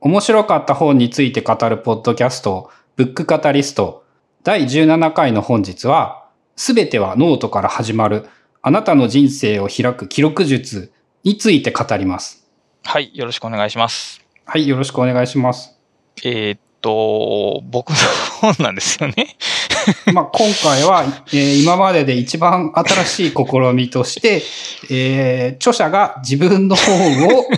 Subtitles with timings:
[0.00, 4.04] 面白かった本について語るポッドキャスト、ブックカタリスト、
[4.44, 8.24] 第17回の本日は、すべてはノートから始まる、
[8.62, 10.92] あなたの人生を開く記録術
[11.24, 12.48] について語ります。
[12.84, 14.24] はい、よろしくお願いします。
[14.44, 15.76] はい、よろしくお願いします。
[16.22, 17.96] えーっと、僕の
[18.40, 19.36] 本なんですよね。
[20.14, 24.42] まあ、今回は、えー今までで一番新しい試みとして、
[24.90, 27.48] えー著者が自分の本を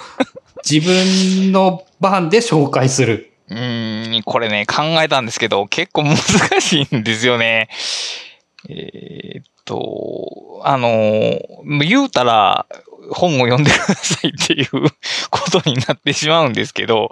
[0.69, 3.33] 自分の番で紹介する。
[3.49, 6.17] うん、これね、考えたんですけど、結構難
[6.61, 7.69] しいんですよね。
[8.69, 11.41] えーっと、あの、
[11.81, 12.67] 言うたら、
[13.13, 14.69] 本を読んでくださいっていう
[15.31, 17.11] ことになってしまうんですけど、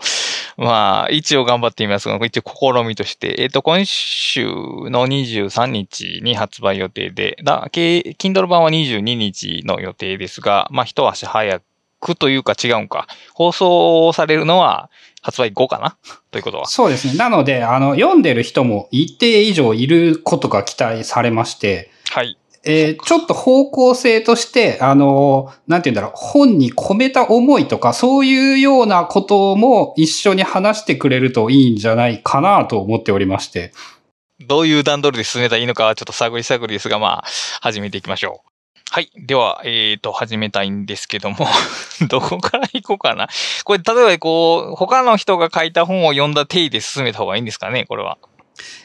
[0.56, 11.60] まあ、一応頑張ってみますが、一応試みとして、えっ、と、今週の23日に発売予定で、だ、け Kindle 版は22日の予定ですが、まあ、一足早
[12.00, 13.06] くというか違うんか。
[13.34, 14.90] 放送されるのは
[15.22, 15.96] 発売後かな？
[16.30, 16.66] ということは。
[16.66, 17.14] そうですね。
[17.14, 22.38] なので、あの、読んでる人も一定以上いることが期待されまして、はい。
[22.64, 33.72] えーちょっと方向性として、あの、なんて言うんだろう、本に込めた思いとか、そういうようなことも一緒に話してくれるといいんじゃないかなと思っておりまして。
[34.40, 37.24] どういう段取りで進めたらいいのかはちょっと探り探りですが、まあ、
[37.60, 38.47] 始めていきましょう。
[38.90, 39.10] はい。
[39.16, 41.36] では、えっ、と、始めたいんですけども、
[42.08, 43.28] どこから行こうかな。
[43.64, 48.16] これ、例えば、こう、他の人が書いた本を読んだ定義で進めた方がいいんですかね、これは。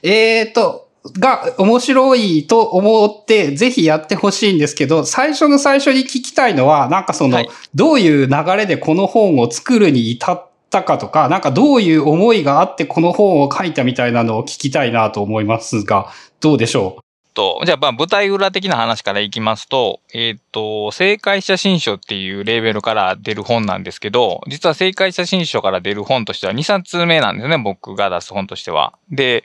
[0.01, 16.99] えーと、が面白いと思って、ぜひやってほしいんですけど、最初の最初に聞きたいのは、なんかその、はいどういう流れでこの本を作るに至ったかとか、なんかどういう思いがあってこの本を書いたみたいなのを聞きたいなと思いますが、どうでしょ
[17.33, 28.93] と、じゃあ、まあ、舞台裏的な話からいきますと、えっ、と、正解写真書っていうレーベルから出る本なんですけど、実は正解写真書から出る本としては2冊目なんですね、僕が出す本としては。
[29.11, 29.43] で、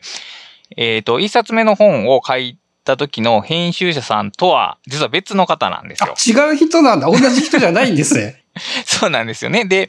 [0.76, 6.14] えっ、と、1冊目の本を書いた時の編集者さんとは、実は別の方なんですよ。
[6.16, 7.06] あ、違う人なんだ。
[7.06, 8.44] 同じ人じゃないんですね。
[8.84, 9.64] そうなんですよね。
[9.64, 9.88] で、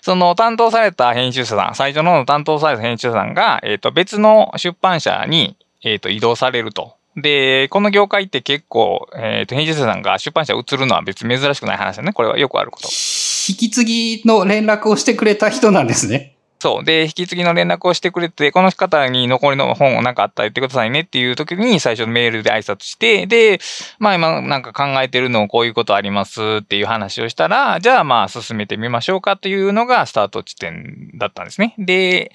[0.00, 6.96] その担当された編集者さん、最初の担当された編集者さんが、えっ、と、別の出版社に、えっ、と、移動されると。
[7.16, 12.12] で、この業界って結構、えっ、と、編集者さんが出版社を移るのは別に珍しくない話だね。
[12.12, 12.88] これはよくあること。
[12.88, 16.36] 引き継ぎの連絡をしてくれた人なんですね。
[16.62, 16.84] そう。
[16.84, 23.58] で、引き継ぎの連絡をしてくれて、この方に残りの本をなんかあったら言ってくださいねっていう時に最初のメールで挨拶して、で、
[23.98, 31.74] まあ今なんか考えてるのをこういうことありますっていう話をしたら、じゃあまあ進めてみましょうかというのがスタート地点だったんですね。
[31.78, 32.30] で、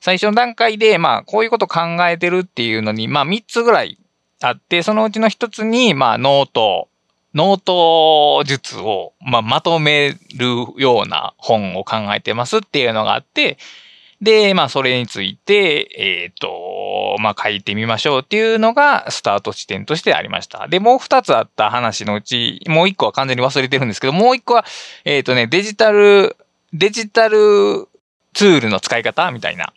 [0.00, 3.98] 最初の段階で、まあこういうこと考えてるっていうのに、まあ3つぐらい
[4.48, 6.88] あって、そのうちの1つに、まあノート、
[7.34, 13.56] ノート術を、まあ、まとめるような本を考えてますっていうのがあって、
[14.20, 20.68] で、まあ、それについて、えっ、と、まあ、書いてみましょうっていうのがスタート地点としてありました。
[20.68, 24.64] で、もう二つあった話のうち、もう一個は完全に忘れてるんですけど、もう一個は、
[25.04, 26.36] えっ、とね、デジタル、
[26.72, 27.88] デジタル
[28.32, 29.72] ツールの使い方みたいな。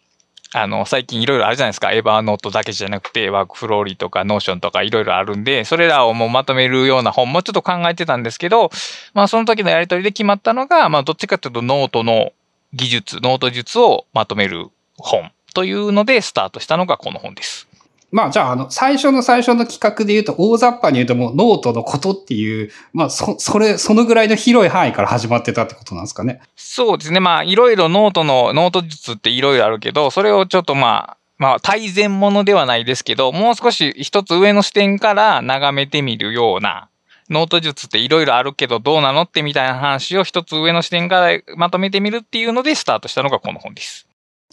[0.57, 1.91] あの、最近いろいろあるじゃないですか。
[1.91, 8.69] Evernote だけじゃなくて、 WorkFlowy とか Notion とかいろいろあるんで、それらをもうまとめるような本もちょっと考えてたんですけど、
[9.13, 12.31] まあその時のやりとりで決まったのが、まあどっちかというとノートの
[12.71, 14.67] 技術、ノート術をまとめる
[14.97, 17.67] 本というのでスタートしたのがこの本です。
[18.15, 26.39] まあじゃあ、あの、最初の最初の企画で言うと、大雑把に言うともうノートのことっていう、まあそ、それ、そのぐらいの広い範囲から始まってたってことなんですかね。
[26.55, 27.19] そうですね。
[27.19, 36.87] まあいろいろノートの、ノート術っていろいろあるけど、それをちょっとまあ、まあ、大前ものではないですけど、もう少し一つ上の視点から眺めてみるような、
[37.29, 44.04] ノート術っていろいろあるけどどうなのってみたいな話を一つ上の視点からまとめてみるっていうのでスタートしたのがこの本です。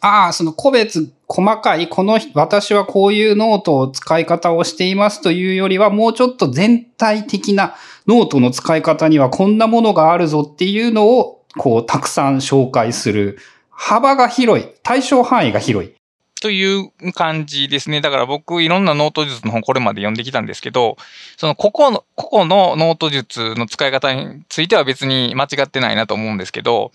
[0.04, 7.76] ああ、その個別、細かい、この、私はこういうノートを使い方をしていますというよりは、もうちょっと全体的な
[8.08, 13.38] ノートの使い方にはこんなものがあるぞっていうのを、こう、たくさん紹介する。
[13.70, 14.66] 幅が広い。
[14.82, 15.92] 対象範囲が広い。
[16.40, 18.00] という感じですね。
[18.00, 20.96] だから僕いろんなノート術の本これまで読んできたんですけど、
[21.36, 26.90] その個々の、個々のノート術の使い方については別に間違ってないなと思うんですけど、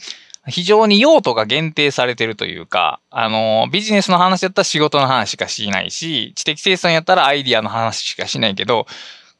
[0.49, 8.87] 非常に用途が限定されてるというか、あの、ビジネスの話だったら仕事の話しかしないし、知的生産やったらアイディアの話しかしないけど、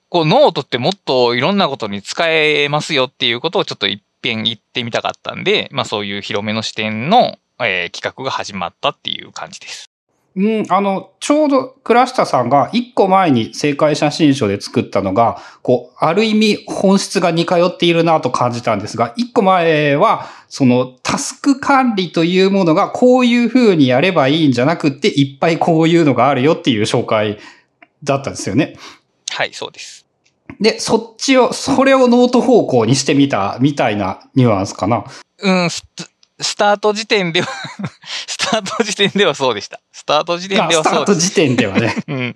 [0.09, 9.89] こうノートってもっといろんなことに使えますよっていうことをちょっと一遍言ってみたかったんで、まあそういう広めの視点の、えー企画が始まったっていう感じです。
[10.37, 27.39] うん、あの、ちょうど倉下さんが一個前に正解写真書で作ったのが、こう、ある意味本質が似通っているなと感じたんですが、一個前は、そのタスク管理というものがこういう風にやればいいんじゃなくって、いっぱいこういうのがあるよっていう紹介
[28.03, 28.75] だったんですよね。
[29.31, 30.05] はい、そうです。
[30.61, 35.03] で、そっちを、それをノート方向にしてみた、みたいなニュアンスかな。
[35.39, 35.69] うん、
[36.39, 37.47] ススタート時点では
[38.27, 39.79] スタート時点ではそうでした。
[39.91, 41.03] スタート時点ではそうです。
[41.03, 41.95] ート時点ではね。
[42.07, 42.33] うん。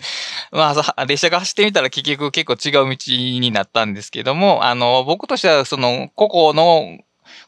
[0.50, 6.98] まあさ、列車が走ってみたら結局結構違う道になったんですけども、あの、僕としてはその、個々の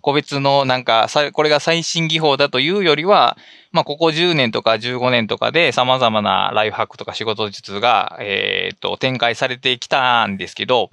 [0.01, 3.37] 個別のなんか、さこれが最新技法だというよりは、
[3.73, 10.91] まあ、ここ10年とか15年とかで様々なライフハックとか仕事術が、えーっと、展開されてきたんですけど、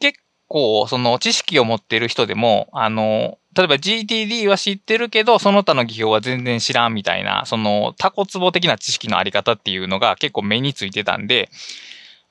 [0.00, 0.18] 結
[0.48, 11.50] 構、その知識を持っている人でも、あの、例えば GTD は知ってるけど、その他の技法は全然知らんみたいな、そのタコツボ的な知識のあり方っていうのが結構目についてたんで、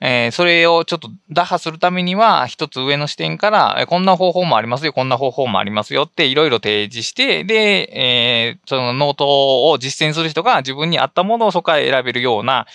[0.00, 12.66] えーそれをちょっと打破するためには、一つ上の視点から、こんな方法もありますよ、こんな方法もありますよっていろいろ提示して、で、えーそのノートを実践する人が自分に合ったものをそこから選べるような、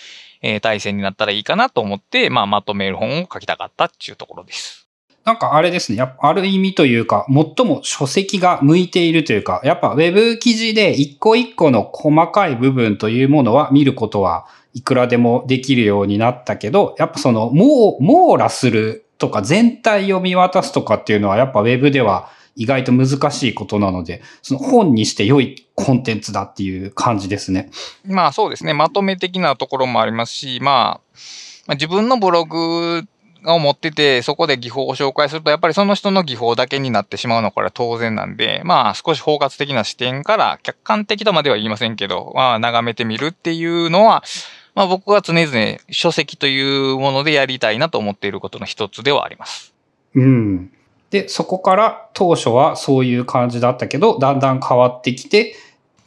[0.42, 4.89] えー体制になったらいいかなと思って、まあ、まとめる本を書きたかったっていうところです。
[5.24, 5.98] なんかあれですね。
[5.98, 27.70] やっぱある意味というか、最も書籍が向いているというか、やっぱウェブ記事で一個一個の細かい部分というものは見ることはいくらでもできるようになったけど、やっぱその、もう、網羅するとか全体を見渡すとかっていうのはやっぱウェブでは意外と難しいことなので、その本にして良いコンテンツだっていう感じですね。
[28.04, 28.72] まあそうですね。
[28.72, 31.00] まとめ的なところもありますし、まあ、
[31.66, 33.04] まあ自分のブログ
[33.46, 44.22] を持ってて、そこで技法を紹介すると、やっぱりその人の技法だけになってしまうのはこれは当然なんで、まあ少し包括的な視点から、客観的とまでは言いませんけど、まあ眺めてみるっていうのは、
[44.74, 49.74] まあ僕は常々書籍というものでやりたいなと思っていることの一つではあります。
[50.14, 50.72] うん。
[51.10, 55.54] で、そこから当初はそういう感じだったけど、だんだん変わってきて、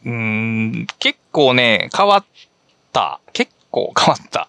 [0.05, 2.25] うーん、結構ね、変わっ
[2.91, 3.19] た。
[3.33, 4.47] 結構変わった。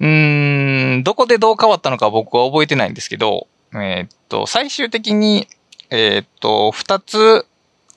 [0.00, 5.48] うーん、どこでどう変わったのか僕は覚えてないんですけど、えーっと、最終的に、
[5.90, 7.46] えーっと、二つ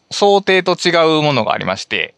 [0.10, 2.16] 想定と違うものがありまして、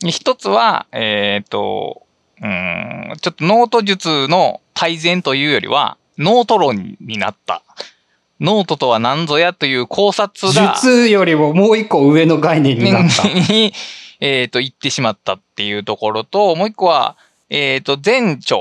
[0.00, 2.02] 一つは、えーっと、
[2.40, 7.62] うーん、ちょっとノート術の改善というよりは、ノート論になった。
[8.40, 10.74] ノートとは何ぞやという考察が。
[10.74, 13.26] 術よりももう一個上の概念になった。
[13.28, 13.72] に、
[14.20, 17.16] えっと、行ってしまったっていうところと、もう一個は、
[17.48, 18.58] えっ、と、前著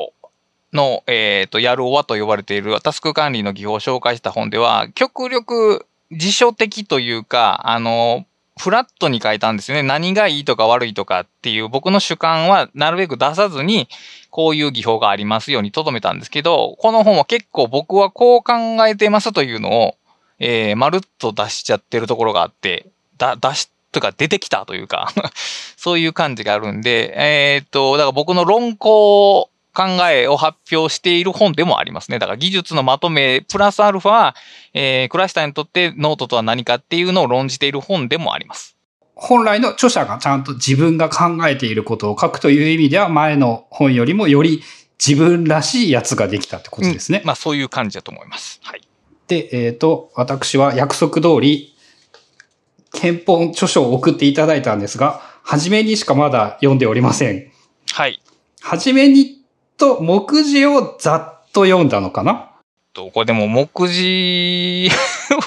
[0.74, 8.26] の、えっ、と、やるおわと呼ばれているタスク管理の技法を紹介した本では、極力辞書的というか、あの、
[8.58, 9.84] フラットに書いたんですよね。
[9.84, 13.90] 何がいいとか悪いとかっていう僕の主観はなるべく出さずに、
[14.30, 18.54] こういう技法がありますように留めたんですけど、この本は結構僕はこう考
[18.88, 19.98] えてますというのを、
[20.40, 25.12] えー、まるっと出しちゃってるところがあって、だ、出し、とか出てきたというか、
[25.78, 32.18] そういう感じがあるんで、えーっと、だから僕の論考考えを発表している本でもありますね。
[32.18, 34.34] だから技術のまとめ、プラスアルファ、
[34.74, 38.76] えー、クラシターにとってノートとは何かっていうのを論じている本でもあります。
[39.14, 44.64] 本来の著者がちゃんと自分が考えていることを書くという意味では、前の本よりもより
[45.06, 47.22] 自分らしいやつができたってことですね。
[47.26, 48.60] まあそういう感じだと思います。
[48.64, 48.82] はい。
[49.28, 51.76] で、えっ、と、私は約束通り、
[52.94, 57.52] 憲本著書を送っていただいたんですが、初めにしかまだ読んでおりません。
[57.92, 58.22] はい。
[58.62, 59.45] 初めに
[59.78, 62.52] と目次をざっと読んだのかな？
[62.94, 64.90] と、こでも目次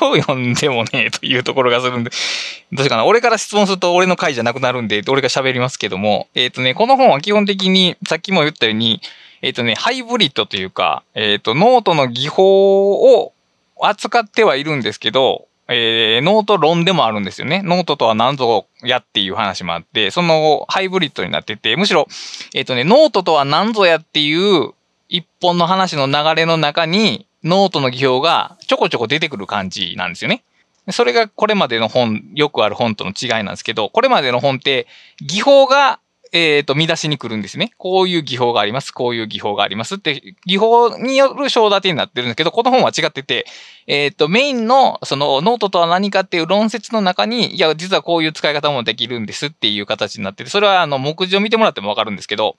[0.02, 3.06] を読んでもねえ、というところがするんで、どうしようかな。
[3.06, 9.00] 俺から質問すると俺の回じゃなくなるんで、俺が喋りますけども、えっ、とね、この本は基本的に、さっきも言ったように、
[9.40, 12.92] えっ、とね、ハイブリッドというか、えっ、と、ノートの技法
[13.22, 13.32] を
[13.80, 17.62] 扱ってはいるんですけど、えー、ノート論でもあるんですよね。
[17.62, 22.08] ノートとは何ぞやっていう話もあって、そのハイブリッドになってて、むしろ、
[22.54, 24.72] えっ、とね、ノートとは何ぞやっていう
[25.08, 30.42] 一本の話の流れの中に、ノートの技法がちょこちょこ出てくる感じなんですよね。
[30.90, 34.86] それがこれまでの本、よくある本との違いなんですけど、これまでの本って、
[35.20, 36.00] 技法が、
[36.32, 37.72] えっ、と、見出しに来るんですね。
[37.78, 38.92] こういう技法があります。
[38.92, 43.46] こういう技法がありますって、技法による章立てになってるんですけど、この本は違ってて、
[43.86, 52.56] えっ、と、メインの、その、ノートとは何かっていう論説の中に、いや、実はこういう使い方もできるんですっていう形になってて、それは、あの、目次を見てもらってもわかるんですけど、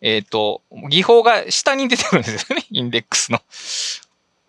[0.00, 2.66] えっ、と、技法が下に出てるんですよね。
[2.70, 3.40] インデックスの。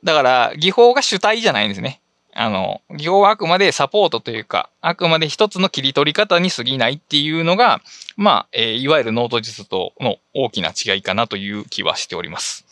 [0.03, 2.01] だから、技法が主体じゃないんですね。
[2.35, 7.81] あの、技法はあくまでサポートというか、あくまで一つの切り取り方に過ぎないっていうのが、
[8.17, 12.65] まあ、えー、いわゆるノート術との大きな違いかなという気はしております。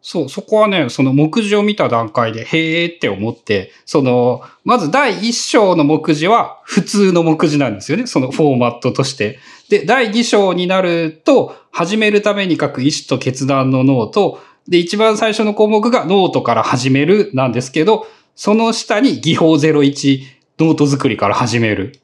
[0.00, 8.06] そう、そこはね、その目次を見た段階で、へーって思って、その、まず第一章の目次は普通の目次なんですよね。
[8.06, 9.38] そのフォーマットとして。
[9.70, 14.40] で、第二章になると、始めるために書く意思と決断のノート。
[14.68, 20.22] で、一番最初の項目がノートから始めるなんですけど、その下に技法01、
[20.58, 22.00] ノート作りから始める。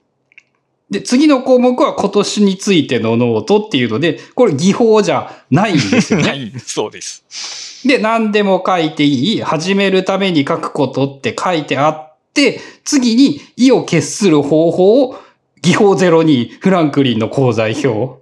[0.91, 6.27] で、次の項目は今年についてのノートっていうので、これ技法じゃないんですよね。
[6.27, 7.87] ない、そうです。
[7.87, 15.19] で、何でも書いていい、始めるために書くことって書いてあって、次に意を決する方法を
[15.63, 18.21] 技法02フランクリンの功罪表。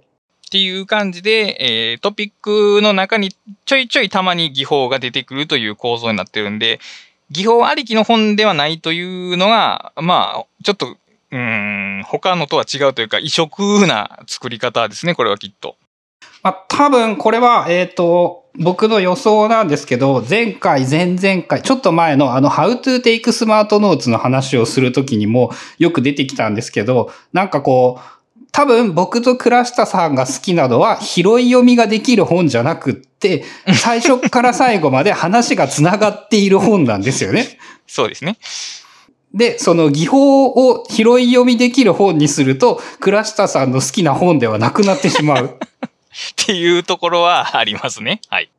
[0.49, 3.35] っていう感じで、えー、トピックの中に
[3.65, 6.79] ちょいちょいたまに技法が出てくるという構造になってるんで、
[7.31, 10.97] 技法ありきの本ではないというのが、まあ、ちょっと
[11.31, 15.75] うん、他のとは違うというか異色な作り方ですね、これはきっと。
[16.41, 28.18] まあ、多分これは、えっ、ー、と、僕の予想なんですけど、前回、前々回、ちょっと前のあの、How to Take Smart Notes の話をするときにもよく出てきたんですけど、なんかこう、
[28.51, 37.59] 多分僕と倉下さんが好きなのは拾い読みができる本じゃなくって、 最初から最後まで話が繋がっている本なんですよね。
[37.87, 38.37] そうですね。
[39.33, 45.59] で、その技法を拾い読みできる本にすると、倉下さんの好きな本ではなくなってしまう。
[45.59, 48.21] っていうところはありますね。
[48.29, 48.49] はい。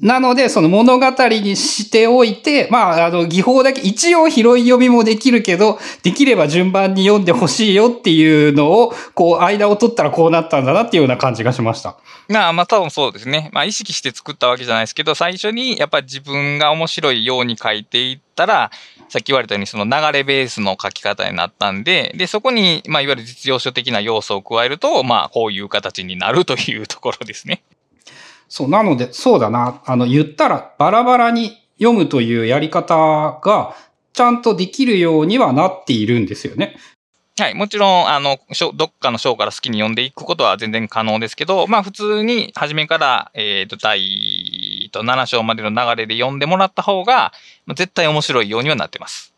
[0.00, 11.96] なので、その物語にしておいて、まあ、あの、技法だけ、一応拾い読みもできるけど、できれば順番に読んでほしいよっていうのを、こう、間を取ったらこうなったんだなっていうような感じがしました。
[12.28, 13.48] まあ、まあ、多分そうですね。
[13.52, 18.70] まあ、意識して作ったわけじゃないですけど、最初に、やっぱり自分が面白いように書いていったら、
[19.08, 27.62] さっき言われたようにその流れベースの書き方になったんで、で、そこに、まあ、いわゆる実用書的な要素を加えると、まあ、こういう形になるというところですね。
[28.48, 29.82] そう、なので、そうだな。
[29.84, 33.76] あの、言ったらバラバラに読むというやり方が、
[34.12, 36.76] ちゃんとできるようにはなっているんですよね。
[37.38, 37.54] はい。
[37.54, 38.38] もちろん、あの、
[38.74, 47.34] どっかの章から好きに読んでいくことは全然可能ですけど、まあ普通に初めから、えっ、ー、と、第と7章までの流れで読んでもらった方が、
[47.68, 49.34] 絶対面白いようにはなってます。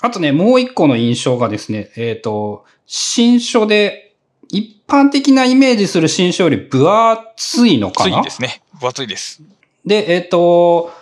[0.00, 4.11] あとね、もう一個の印象がですね、えっ、ー、と、新書で、
[4.52, 8.18] 一般的なイメージする新書より分厚いのかな？
[8.18, 8.62] 厚いですね。
[8.78, 9.42] 分厚いです。
[9.84, 10.92] で、えっ、ー、と、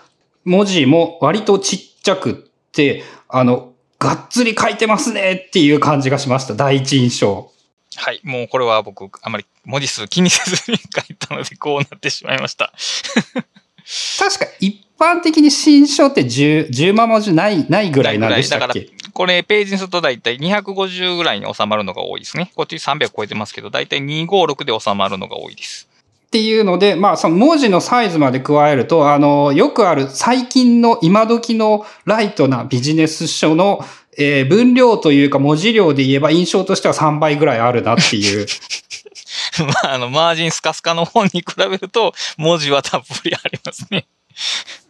[0.44, 2.34] 文字も割とちっちゃくっ
[2.72, 6.54] て、あの、がっつり書いてますねっていう感じがしました。
[6.54, 7.50] 第一印象。
[7.96, 8.20] はい。
[8.22, 12.72] もうこれは僕、あまり文字数気にせずに書いたので、こうなってしまいました。
[14.18, 18.80] 確か一般的に新書って10、10万文字ない、ないぐらいなんでしたっけ？
[18.80, 22.52] だから、これページにするとだいたい250ぐらいに収まるのが多いですね。
[22.56, 25.90] こっち300超えてますけど、だいたい256で収まるのが多いです。
[26.26, 33.84] っていうので、まあ、その文字のサイズまで加えると、あの、よくある最近の今時のライトなビジネス書の、
[34.16, 38.46] えー、分量というか文字量で言えば印象としては3倍ぐらいあるなっていう。
[39.84, 44.06] まあ、あの、マージンスカスカの本に比べると、文字はたっぷりありますね。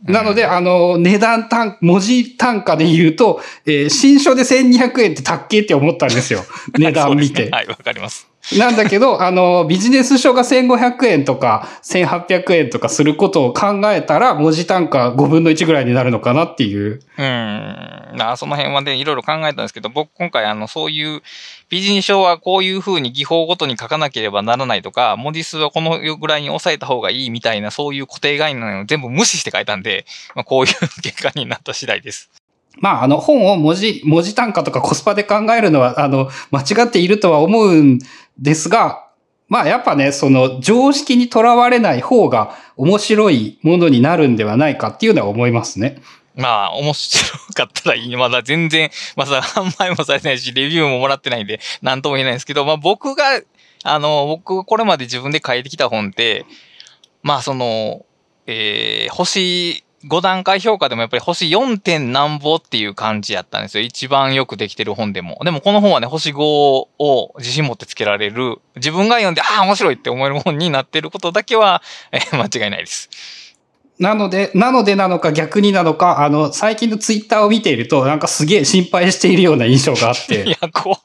[0.05, 6.45] なので、あの、値段単、文字単価で言うと、えー、新書で1200円って高っけって思ったんですよ。
[6.79, 7.45] 値段見て。
[7.45, 8.30] ね、はい、わかります。
[8.59, 17.01] なんだけど、 あの、ビジネス書が1500円とか1800円とかすることを考えたら、文字単価5分の1ぐらいになるのかなっていう。
[17.19, 18.01] うん。
[18.19, 21.23] あその辺はね、いろいろ考えたんですけど、僕今回あの、そういう
[21.69, 32.31] ビジネス書はこういう風に技法ごとに書かなければならないとか、文字数はこのぐらいに抑えた方がいいみたいな、そういう固定概念を全部無視して書いたんで、まあ、こういう 結果になった次第です。
[32.79, 37.99] まあ、あの、本を文字、文字単価とかコスパで考えるのは、あの、間違っているとは思うん
[38.39, 39.07] ですが、
[39.49, 46.01] まあ、やっぱね、その、常識にとらわれない方が面白いものになるんではないかっていうのは思いますね。
[46.37, 47.21] まあ、面白
[47.55, 48.17] かったらいい。
[48.17, 53.41] まだ全然、 まだ販売もされてないし、レビューももらってないんで、なんとも言えないんですけど、まあ僕が、
[53.83, 56.47] あの、僕これまで自分で書いてきた本って、
[57.23, 58.05] まあその、
[58.47, 61.79] えー、星5段階評価でもやっぱり星 4.
[61.79, 63.85] 点何ぼっていう感じやったんですよ。
[63.85, 65.39] 一番よくできてる本でも。
[65.45, 73.11] でもこの本はね、星5を自信持ってつけられる、自分が読んで、ああ、面白いって思える本になってることだけは、えー、間違いないです。
[73.99, 80.45] なので、なのでなのか逆になのか、あの、最近のツイッターを見ていると、なんかすげえ心配しているような印象があって。
[80.49, 80.99] いや、怖い。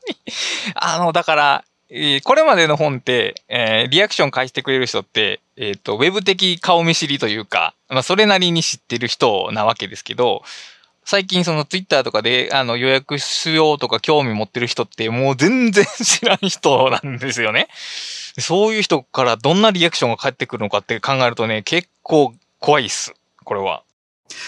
[0.76, 10.44] あの、だから、えー、これまでの本って、えー、リアクション返してくれる人って、えっ、ー、と、ウェブ的顔見知りというか、まあ、それなりに知ってる人なわけですけど、
[11.04, 17.68] 最近そのツイッターとかであの予約しようとか興味持ってる人ってもう全然知らん人なんですよね。
[18.40, 23.14] そういう人からどんなリアクションが返ってくるのかって考えるとね、結構怖いっす。
[23.44, 23.84] これは。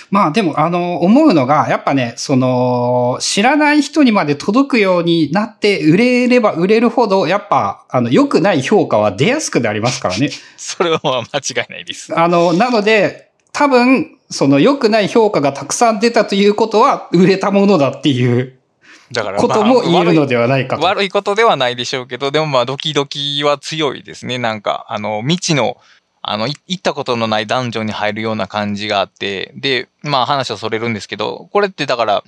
[0.10, 10.30] まあでも、あの、思うのが、やっぱね、その、知らない人にまで届くようになって売れれば売れるほど、やっぱ、あの、良くない評価は出やすくなりますからね。
[10.58, 12.18] それはまあ間違いないです。
[12.18, 13.27] あの、なので、
[13.58, 18.60] 多分、その良くない評価がたくさん出たということは、売れたものだっていう
[19.12, 20.84] だから、ことも言えるのでではないかと。
[20.84, 24.38] 悪いことではないでしょうけど、でもまあドキドキは強いですね。
[24.38, 25.78] なんか、あの、未知の、
[26.22, 32.24] あの、い行ったことのないダンジョンに入るような感じがあって、で、まあ話はそれるんですけど、これってだから、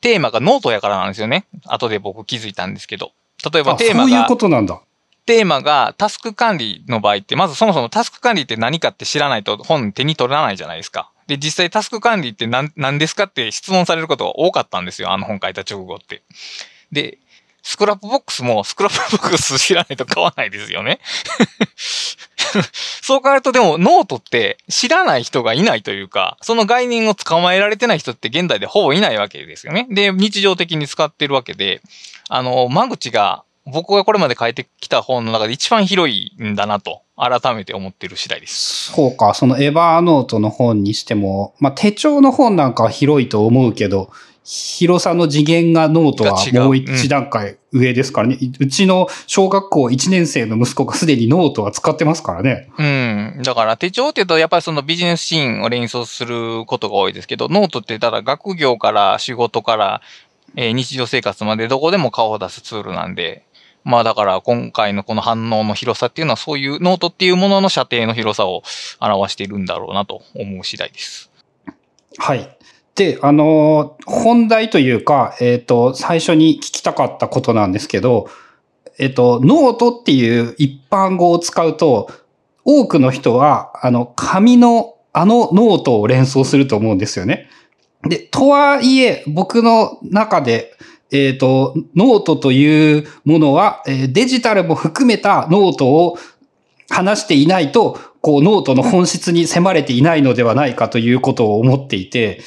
[0.00, 1.46] テーマがノートやからなんですよね。
[1.66, 3.10] 後で僕気づいたんですけど。
[3.52, 4.80] 例えばあテーマそういうが、ことなんだ。
[5.28, 11.10] テーマがタスク管理の場合って、まずそもそもタスク管理って何かって知らないと本手に取らないじゃないですか。
[11.26, 15.12] で、実際タスク管理って何何ですかって質問されることが多かったんですよ。
[15.12, 16.22] あの本書いた直後って。
[16.92, 17.18] で、
[17.62, 20.98] スクラップボックスもスクラップボックス知らないと買わないですよね。
[23.02, 29.86] そう考えるとでもノートって知らない人がいないというか、その概念を捕まえられてない人って現代でほぼいないわけですよね。
[29.90, 31.82] で、日常的に使ってるわけで、
[32.30, 38.92] あの、間口が僕がこれまで書いてきた本の中で一番広いんだなと、改めて思ってる次第です。
[38.92, 44.10] そうか、その Evernote の本にしても、まあ手帳の本なんかは広いと思うけど、
[44.50, 48.38] 広さの次元がノートはもう一段階上ですからね。
[48.58, 52.70] うちの小学校1年生の息子がすでにノートは使ってますからね。
[52.78, 53.42] うん。
[53.42, 60.00] だから手帳って言うとやっぱりそのビジネスシーンを連想することが多いですけど、ノートってたら学業から仕事から、
[60.56, 63.44] えー日常生活までどこでも顔を出すツールなんで、
[63.88, 68.62] まあだから今回のこの反応の広さっていうのはそういうノートっていうものの射程の広さを
[69.00, 71.30] 表しているんだろうなと思う次第です。
[72.18, 72.54] はい。
[72.94, 78.28] で、あのー本題というか、えっ、と、最初に聞きたかったことなんですけど、
[78.98, 82.10] えっ、と、ノートっていう一般語を使うと、
[82.64, 87.48] 多くの人は、あの、紙のあのノートを連想すると思うんですよね。
[88.02, 90.74] で、とはいえ、僕の中で、
[91.10, 96.18] えっ、と、ノートというものは、えーデジタルも含めたノートを
[96.90, 102.40] 話していないと、こう、ノートの本質に迫れていないのではないかということを思っていて、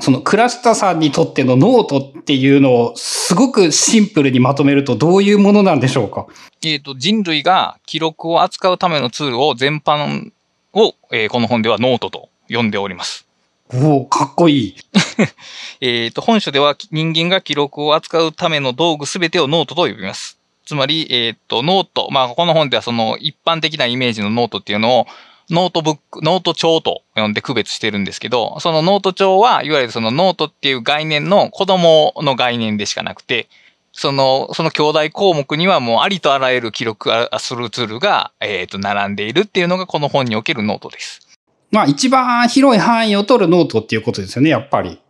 [0.00, 6.26] その倉下さんにとってのノートっていうのをすごくシンプルにまとめるとどういうものなんでしょうか？
[6.62, 10.30] えっ、と、人類が記録を扱うためのツールを全般
[10.72, 13.27] を、えーこの本ではノートと呼んでおります。
[13.74, 14.76] おおかっこいい。
[15.80, 20.38] えっ、と、本書では人間が記録を扱うための道具すべてをノートと呼びます。
[20.64, 25.06] つまり、えっ、と、ノート、まあ、この本ではその一般的なイメージのノートっていうのを、
[25.50, 33.48] ノートブック、ノート帳と呼んで区別してるんですけど、そのノート帳はいわゆるそのノートっていう概念の子供の概念でしかなくて、
[33.92, 41.27] その、その兄弟項目にはもうありとあらゆる記録するツールが、えっ、と、並んでいるっていうのがこの本におけるノートです。
[41.70, 45.00] まあ一番広い範囲を取るノートっていうことですよね、やっぱり。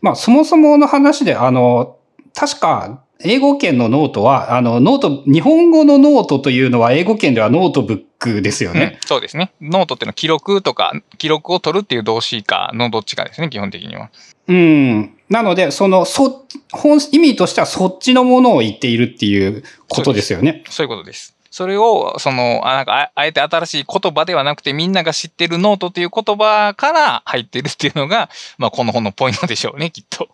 [0.00, 1.96] まあそもそもの話で、あの、
[2.34, 8.98] 確か英語圏のノートは、あの、ノート、日本語のノートというのは英語圏ではノートブックですようんね。
[9.06, 9.52] そうですね。
[9.60, 14.10] ノートっていうのは記録とか、記録を取るっていう動詞かのどっちかですね、基本的には。
[14.48, 15.16] うん。
[15.30, 20.64] なので、その、そ、本、意味としてはそっちのものを言っているっていうことですよね。
[20.68, 21.33] そういうことです。
[21.54, 30.30] それを、その、あなんかあえて新しい言葉ではなくて、みんなが知ってるノートという言葉から入ってるっていうのが、 まあ、この本のポイントでしょうね、きっと。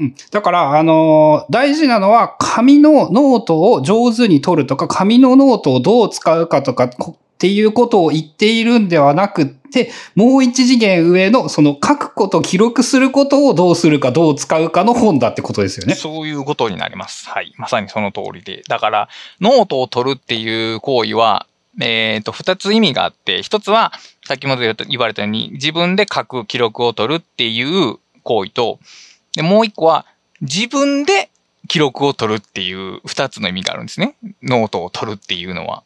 [0.00, 6.90] うんだから、あのー大事なのは、紙のノートを上手に取るとか、紙のノートをどう使うかとか、
[7.40, 15.94] っていうことを言っているんではなくて、もう一次元上の、その書くこと、記録することをどうするか、どう使うかの本だってことですよね。
[15.94, 17.30] そういうことになります。
[17.30, 17.54] はい。
[17.56, 18.62] まさにその通りで。
[18.68, 19.08] だから、
[19.40, 21.46] ノートを取るっていう行為は、
[21.80, 23.94] えっ、と、二つ意味があって、一つは、
[24.26, 28.80] 先ほど言われたように、自分で書く記録を取るっていう行為と、
[29.34, 30.04] でもう一個は、
[30.42, 31.30] 自分で
[31.68, 34.16] 記録を取るっていう二つの意味があるんですね。
[34.42, 35.84] ノートを取るっていうのは。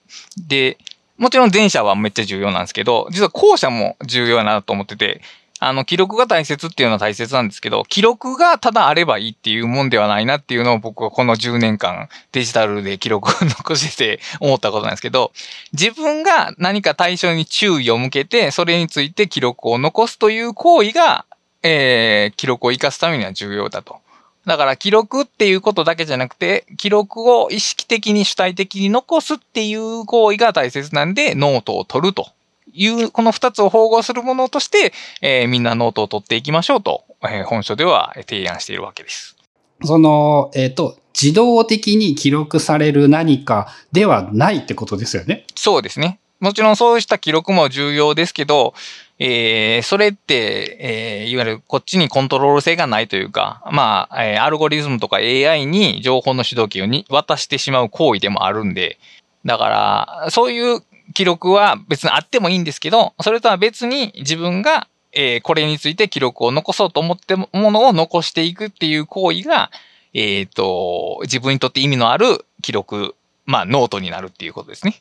[0.49, 0.79] で、
[1.17, 5.21] もちろん前者はめっちゃ重要なんですけど、実は後者も重要だなと思ってて、
[5.61, 15.33] あの、記録が大切っていうのは大切なんですけど、記録がただあればいいっていうもんではないなっていうのを僕はこの10年間デジタルで記録を残してて思ったことなんですけど、
[15.73, 21.25] 自分が何か対象に注意を向けて、それについて記録を残すという行為が、
[21.63, 24.04] えー、記録を活かすためには重要だと。
[24.47, 32.29] だから記録っていうことだけじゃなくて、記録を意識的に主体的に残すっていう行為が大切なんで、ノートを取ると
[32.73, 39.37] いう、この二つを統合するものとして、えーみんなノートを取っていきましょうとえー本書では提案しているわけです。
[39.83, 45.45] その、えっ、と、自動的に記録される何かではないってことですよね？
[45.55, 46.19] そうですね。
[46.45, 48.75] もちろんそうした記録も重要ですけど、
[49.19, 58.99] えーそれって、えーいわゆるこっちにコントロール性がないというか、まあ、えーアルゴリズムとか AI に情報の主導権をに渡してしまう行為でもあるんで、
[59.47, 60.83] だから、そういう
[61.15, 69.71] 記録は別にあってもいいんですけど、それとは別に自分が、えーこれについて記録を残そうと思ってものを残していくっていう行為が、
[70.13, 73.15] えっ、と、自分にとって意味のある記録、
[73.47, 74.95] まあ、ノートになるっていうことですね。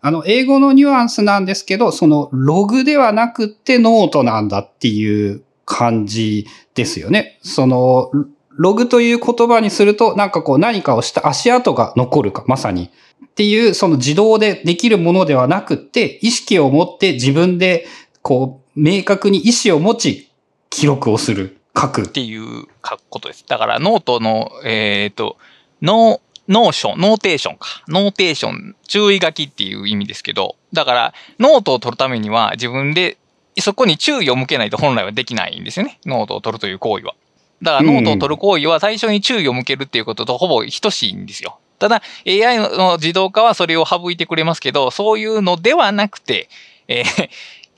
[0.00, 7.38] あの、英語のニュアンスなんですけど、そのログではなくってノートなんだっていう感じですよね。
[7.42, 8.10] その、
[8.58, 12.90] ログという言葉にすると、なんかこう何かをした足跡が残るか、まさに。
[13.24, 17.86] っていう、その自動でできるものではなくて、意識を持って自分で、
[18.22, 20.30] こう、明確に意思を持ち、
[20.70, 23.44] 記録をする、書くっていうかことです。
[23.46, 25.36] だからノートの、えっ、と、
[25.82, 27.68] ノ、 notion、notation か。
[27.88, 33.18] notation、注意書きっていう意味ですけど、だからノートを取るためには自分で
[33.60, 35.98] そこに注意を向けないと本来はできないんですよね。
[36.06, 37.14] ノートを取るという行為は。
[37.62, 41.58] だからノートを取る行為は最初に注意を向けるっていうこととほぼ等しいんですよ。
[41.78, 46.48] ただ AI の自動化はそれを省いてくれますけど、そういうのではなくて、
[46.88, 47.28] えー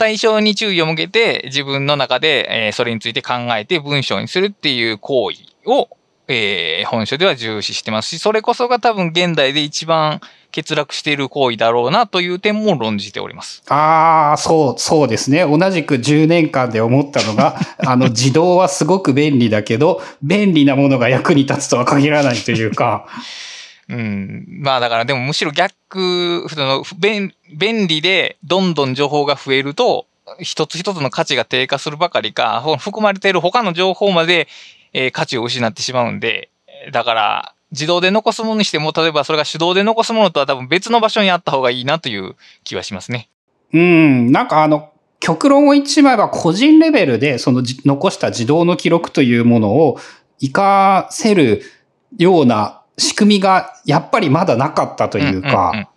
[0.00, 5.90] 対象に注意を向けて自分の中で、えーそれについて考えて文章にするっていう行為を、
[6.32, 10.20] えー本書では重視してますし、それこそが多分現代で一番
[10.54, 13.62] 欠落している行為だろうなという点も論じております。
[13.68, 15.44] ああ、そう、そうですね。
[15.44, 23.06] 同じく10年間で思ったのが、あの、自動はすごく便利だけど、便利なものが役に立つとは限らないというか、
[23.88, 24.46] うん。
[24.62, 30.06] まあだからでもむしろ逆、その便便利でどんどん情報が増えると、
[30.38, 34.46] 一つ一つの価値が低下するばかりか、ほ含まれている他の情報まで、
[34.92, 36.50] えー価値を失ってしまうんで、
[36.92, 43.28] だから自動で残すものにしても、例えばそれが手動で残すものとは多分別の場所にあった方がいいなという気はしますね。
[43.72, 49.98] うん、なんかあの、極論を言ってしまえば個人レベルでそのじ残した自動の記録というものを
[50.40, 51.62] 活かせる
[52.16, 55.88] ような仕組みがやっぱりまだなかったというか、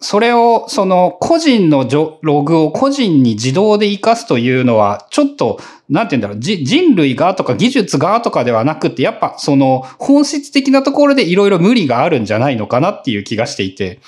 [0.00, 13.98] それを、その、個人のジョログを個人に自動で活かすというのは、ちょっと、なんて言うんだろう、人類がとか技術がとかではなくて、やっぱその、本質的なところでいろいろ無理があるんじゃないのかなっていう気がしていて。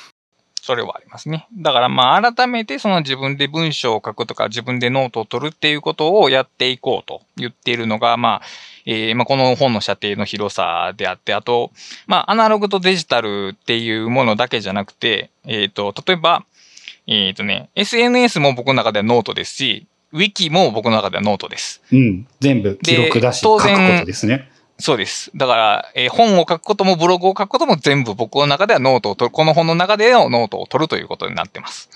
[0.70, 1.48] それはありますね。
[1.52, 8.42] だからまあ改めてその自分で文章を書くとか自分でノートを取るっていうことをやっていこうと言っているのがまあ、
[8.86, 11.72] えーまあこの本の射程の広さであって、あと、
[12.06, 16.44] まあアナログとデジタルっていうものだけじゃなくて、えっ、と、例えば、
[17.08, 21.82] えっ、とね、SNS も僕の中ではノートですし、ウィキも僕の中ではノートです。
[21.90, 22.28] うん。
[22.38, 24.48] 全部記録だし、書くことですね。
[24.80, 25.30] そうです。
[25.34, 31.88] だから、えー本を書くこともブログを書くことも全部僕の中ではノートを取る、この本の中でのノートを取るということになってます。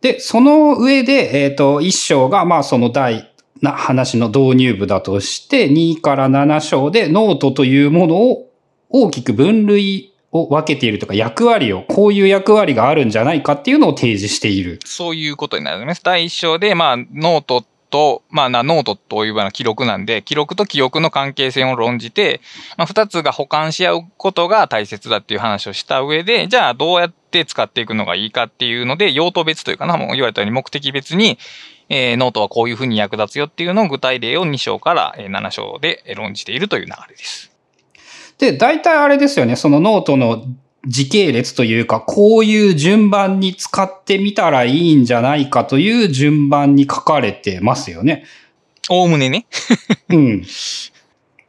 [0.00, 8.50] で、その上で、えっ、と、1章が、まあ、その第、な話の導入部だとして、2から7章でノートというものを
[8.88, 14.78] 大きく分類を分けているとか、役割を、こういう役割があるんじゃないかっていうのを提示している。
[14.86, 16.02] そういうことになります。
[16.02, 22.40] 第一章で、まあ、ノートと、まあな、ノートというような記録なんで、記録と記憶の関係性を論じて、
[22.78, 31.38] まあ、二つが補完し合うことが大切だっていう話をした上で、じゃあどうやって使っていくのがいいかっていうので、用途別というかな、もう言われたように目的別に、
[31.88, 37.50] えーノートはこういうふうに役立つよっていうのを具体例を2章から7章で論じているという流れです。
[38.38, 40.44] で、大体あれですよね、そのノートの
[40.86, 48.24] 時系列というか、こういう順番に使ってみたらいいんじゃないかという順番に書かれてますよね。
[48.88, 49.46] おおむねね。
[50.08, 50.46] うん。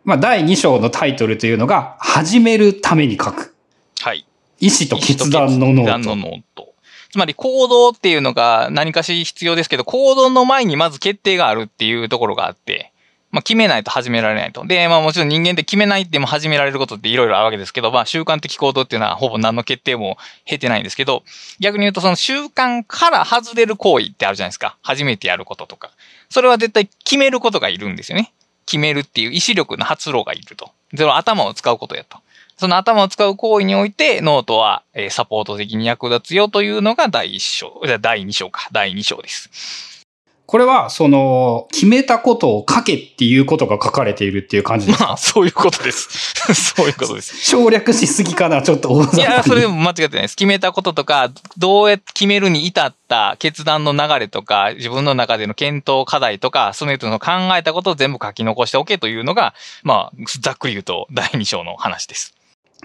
[0.04, 3.56] まあ、第2章のタイトルというのが、始めるために書く。
[4.02, 4.26] はい。
[4.60, 6.30] 意思と決断のノ決断のート。
[6.30, 6.74] ノート。
[7.12, 12.91] つまり行動っていうのが何かし必要ですけど、行動の前にまず決定があるっていうところがあって、
[13.32, 14.66] まあ決めないと始められないと。
[14.66, 21.24] で、まあもちろん人間って決めないっても始められることっていろいろあるわけですけど、まあ習慣的行動っていうのはほぼ何の決定も経てないんですけど、
[21.60, 24.78] 逆に言うとその習慣から外れる行為ってあるじゃないですか。
[24.82, 25.92] 初めてやることとか。
[26.30, 28.34] それは絶対決めることがいるんですよね。
[28.66, 30.72] 決めるっていう意志力の発露がいると。
[30.96, 32.18] その頭を使うことやと。
[32.58, 39.91] その頭を使う行為において、ノートは、サポート的に役立つよというのが第一章、じゃ第二章か、第二章です。
[40.52, 46.34] これは、その、決めたことを書けっていうことが書かれているっていう感じですかまあ、そういうことです。
[46.76, 47.38] そういうことです。
[47.50, 50.36] 省略しすぎかな、ちょっといや、それでも間違ってないです。
[50.36, 62.36] 決めたこととか、どうやって決めるに至った決断の流れとか、自分の中での検討課題とか、その人の考えたことを全部書き残しておけというのが、まあ、ざっくり言うと第2章の話です。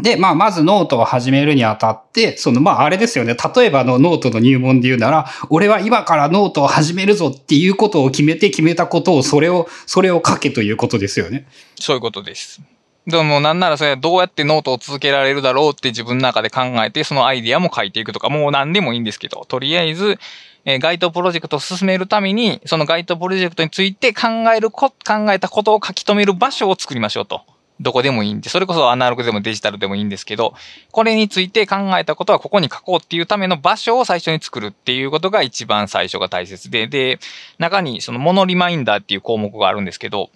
[0.01, 3.35] で、まあ、まずノートを始めるにあたって、その、まあ、あれですよね。
[3.55, 11.47] 例えばのノートの入門で言うなら、俺は今からノートを始めるぞっていうことを決めて決めたことを、それを、それを書けということですよね。
[11.81, 12.61] そういうことです。
[13.07, 20.19] でもなんならそれはどうやってノートを続けられるだろうって自分の中で考えて、そのアイディアも書いていくとか、もう何でもいいんですけど、とりあえず、
[20.65, 27.43] え該当プロジェクトを進めるために、その該当プロジェクトについて考えるこ、考えたことを書き留める場所を作りましょうと。
[27.81, 30.55] どこでもいいんで、それこそアナログでもデジタルでもいいんですけど、
[30.93, 37.19] これについて考えたことはここに書こうっていうための場所を最初に作るっていうことが一番最初が大切で、で、
[37.59, 40.31] 中にそのモノリマインダーっていう項目があるんですけど、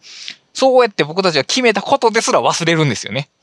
[0.52, 3.30] そうやって僕たちが決めたことですら忘れるんですよね。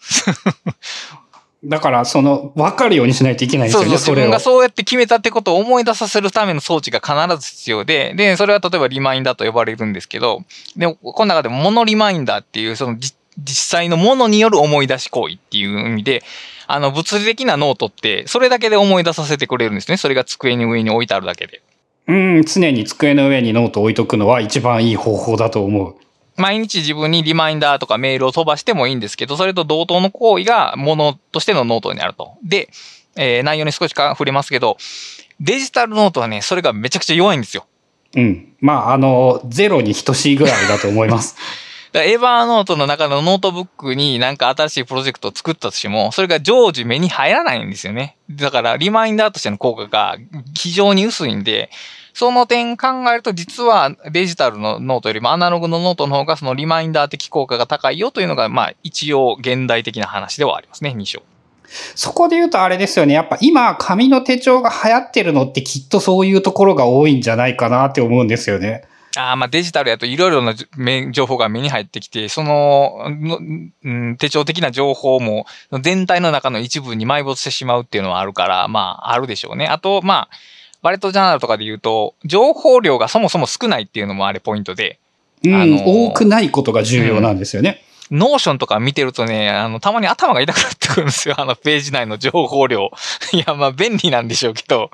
[1.64, 4.40] だから、その、わかるようにしないといけないんですよね、そうそう、自分が。
[4.40, 10.44] そうやって決めたってことを思い出させるための装置が必ず必要で、で、それは例えばリマインダーと呼ばれるんですけど、
[10.76, 16.24] で、この中でもモノリマインダーっていう、そのじ実際のものによる思い出し行為っていう意味で、
[16.68, 19.98] あの、物理的なノートって、それだけで思い出させてくれるんですね。
[19.98, 21.62] それが机に上に置いてあるだけで。
[22.08, 25.96] うん、常に机の上にノートを置いとくのは一番いい方法だと思う。
[26.36, 32.34] 毎日自分にリマインダーとかメールを飛ばしてもいいんですけど、それと同等の行為がものとしてのノートになると。
[32.44, 32.70] で、
[33.16, 34.78] えー内容に少しか触れますけど、
[35.40, 37.66] デジタルノートはね、それがめちゃくちゃ弱いんですよ。
[38.16, 38.54] うん。
[38.60, 41.36] まあ、あの、ゼロに等しいぐらいだと思います。
[42.04, 48.18] Evernote の中のノートブックになんか新しいプロジェクトを作ったとしても、それが常時目に入らないんですよね。
[48.30, 50.18] だからリマインダーとしての効果が
[50.56, 51.70] 非常に薄いんで、
[52.14, 61.22] その点考えると実はデジタルのノートよりもアナログのノートの方がそのリマインダー的効果が高いよというのが、まあ一応現代的な話ではありますね、2章。
[61.96, 63.14] そこで言うとあれですよね。
[63.14, 68.84] やっぱ今、紙の手帳が流行ってるのってきっとそういうところが多いんじゃないかなって思うんですよね。
[69.18, 70.54] ああ、まあデジタルやといろいろな
[71.12, 73.40] 情報が目に入ってきて、その、の
[73.84, 75.46] うん、手帳的な情報も
[75.82, 79.68] 全体の中の一部に埋没してしまうっていうのはあるから、まああるでしょうね。
[79.68, 80.30] あと、まあ、
[80.82, 85.00] バレットジャーナルとかで言うと、情報量がそもそも少ないっていうのもあれポイントで、
[85.44, 87.84] うん、あのー多くないことが重要なんですよね。
[88.12, 91.36] Notion とか見てるとね、あの、たまに頭が痛くなってくるんですよ。
[91.38, 92.90] あの、ページ内の情報量。
[93.34, 94.90] いや、まあ、便利なんでしょうけど、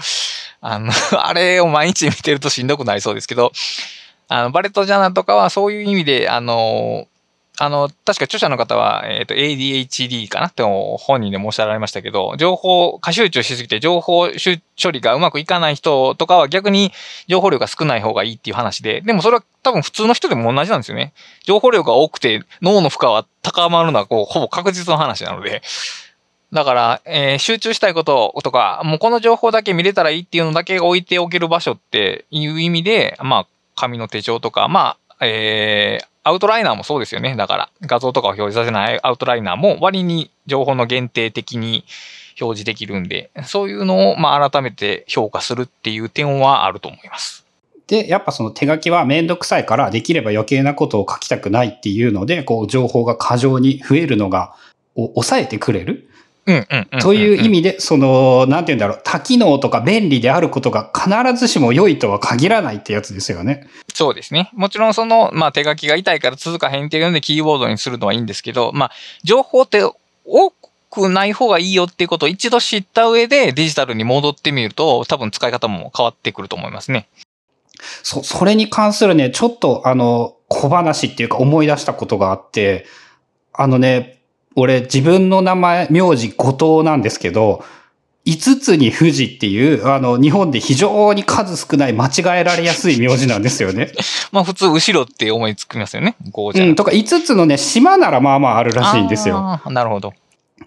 [0.61, 3.51] あの、あれを毎日見てるとしんどくなりそうですけど、
[4.33, 7.07] あの、バレットジャーナルとかはそういう意味で、あの、
[7.59, 14.29] あの、確か著者の方は、えっ、と、ADHD かなって本人で申し上げられましたけど、情報、過集中しすぎて情報
[14.81, 16.91] 処理がうまくいかない人とかは逆に
[17.27, 21.13] 情報量が少ない方がいいっていう話で、でもそれは多分普通の人でも同じなんですよね。
[21.43, 25.61] 情報量が多くて脳の負荷は高まるのはこうほぼ確実の話なので。
[26.51, 37.35] だから、えー集中したいこととか、もうこの情報だけ見れたらいいっていうのだけ置いておける場所っていう意味で、まあ、紙の手帳とか、まあ、えーアウトライナーもそうですよね。
[37.35, 41.83] だから、画像とかを表示させないアウトライナーも割に情報の限定的に
[42.39, 47.45] 表示できるんで、そういうのを、まあ、改めて評価するっていう点はあると思います。
[47.87, 54.55] で、やっぱその手書きはめんどくさいから、できれば余計なことを書きたくないっていうので、こう、情報が過剰に増えるのが、
[54.95, 56.09] を抑えてくれる。
[57.01, 63.67] という意味で、その、なんて言うんだろう、多機能とか便利であることが必ずしも良いとは限らないってやつですよね。
[63.93, 64.51] そうですね。
[64.53, 68.91] もちろんその、まあ手書きが痛いから続かへんっていうのでキーボードにするのはいいんですけど、まあ
[69.23, 69.83] 情報って
[70.25, 70.51] 多
[70.89, 77.07] くない方がいいよっていうことを一度知った上でデジタルに戻ってみると多分使い方も変わってくると思いますね。
[78.03, 82.85] そ、それに関するね、ちょっとあの、小話っていうか思い出したことがあって、
[83.53, 84.22] あのね、
[84.55, 87.63] 俺自分の名前、名字後藤なんですけど、
[88.25, 93.91] 五つに富士っていう、あの、日本で非常に数少ない間違えられやすい名字なんですよね。
[94.31, 96.15] まあ普通後ろって思いつきますよね。
[96.31, 99.59] こうじゃうん、とか五つのね、島ならまあまああるらしいんですよ。
[99.67, 100.13] なるほど。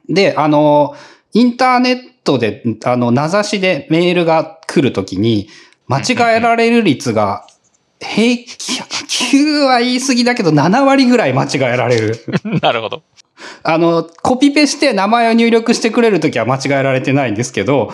[0.08, 0.94] で、あの、
[1.32, 5.48] インターネットで、あの、名指しでメールが来るときに、
[5.88, 7.46] 間違えられる率が、
[8.00, 12.16] 平均、9は言い過ぎだけど、7割ぐらい間違えられる。
[12.60, 13.02] なるほど。
[13.62, 17.92] あの、コピペして名前を入力してくれるときは間違えられてないんですけど、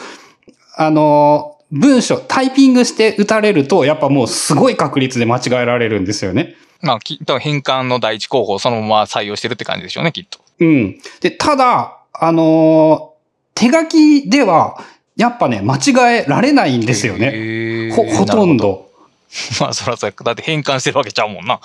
[0.76, 6.54] あの、文章、タイピングして打たれると、やっぱもうすごい確率で間違えられるんですよね。
[6.80, 10.40] まあきっと変換の第一候補をそのまま採用してるって感じでしょうね、きっと。
[10.58, 10.98] うん。
[11.20, 13.12] で、ただ、あのー
[13.54, 14.82] 手書きでは、
[15.16, 17.88] やっぱね、間違えられないんですよね。
[17.88, 18.56] ねほ、ほとん。
[18.56, 18.90] ど。
[19.60, 20.24] まあ、そらそうや。
[20.24, 21.60] だって変換してるわけちゃうもんな。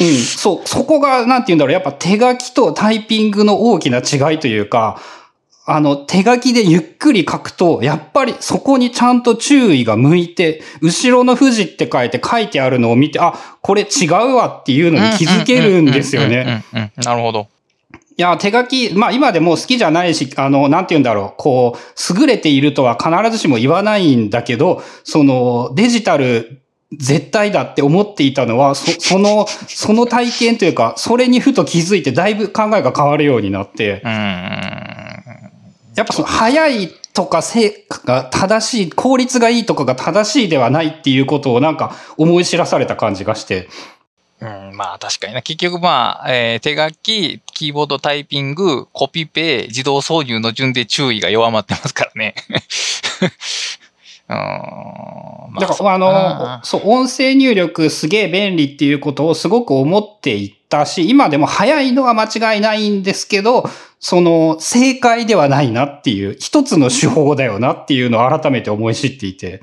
[0.00, 5.00] うん、そう、そこが、なんて言うんだろう、やっぱ手書きとタイピングの大きな違いというか、
[5.66, 16.64] あの、手書きでゆっくり書くと、やっぱりそこにちゃんと注意が向いて、後ろの富士って書いて書いてあるのを見て、あ、これ違うわっていうのに気づけるんですよね。
[16.96, 17.46] なるほど。
[18.16, 26.60] いや、手書き、まあ今でも好きじゃないし、あの、なんて言うんだろう、こう、優れているとは必ずしも言わないんだけど、その、デジタル
[26.92, 34.00] 絶対だって思っていたのは、そ その、その体験というか、それにふと気づいてだいぶ考えが変わるようになって、
[35.96, 43.68] やっぱその早いとか成果が正しい、効率がいいとかが正しいではないっていうことをなんか思い知らされた感じがして。
[44.40, 45.42] うん、まあ確かにな。
[45.42, 52.34] 結局まあ、えー、手書き、キーボードタイピング、コピペ、自動挿入の順で注意が弱まってますからね。
[54.30, 63.64] だから、あの、そう、音声入力すげえ便利っていうことをすごく思っていったし、今でも早いのは間違いないんですけど、
[63.98, 69.62] その、正解ではないなっていう、一つの手法だよなっていうのを改めて思い知っていて。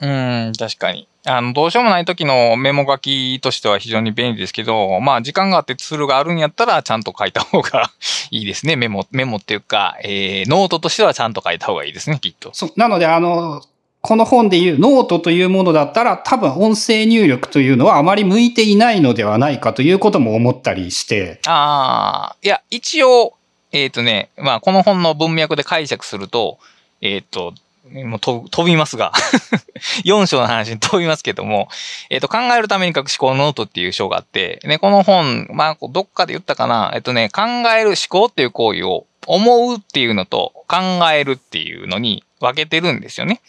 [0.00, 1.06] うん、確かに。
[1.26, 7.90] あの、どうしようもない時のメモ書きとしては非常に便利ですけど、まあ、時間があってツールがあるんやったら、ちゃんと書いた方が
[8.30, 8.74] いいですね。
[8.76, 12.50] メモ、メモっていうか、えー、ノートとしてはちゃんと書いた方がいいですね、きっと。
[12.54, 13.62] そう、なので、あの、
[14.02, 21.40] この本でいうノートというものだったら、多分音声入力というのはあまり向いていないのではないかということも思ったりして。
[21.46, 23.34] ああ、いや、一応、
[23.72, 26.58] えっ、ー、とね、まあ、この本の文脈で解釈すると、
[27.02, 27.54] えっ、ー、と、
[27.92, 29.12] もう飛びますが
[30.04, 31.68] 4章の話に飛びますけども、
[32.08, 37.42] えっ、ー、と、考えるために書く思考ノートっていう章があって、ね、この本、まあ、どっかで言ったかな、えっとね、考
[37.76, 40.78] える思考っていう行為を思うっていうのと考
[41.12, 43.40] えるっていうのに分けてるんですよね。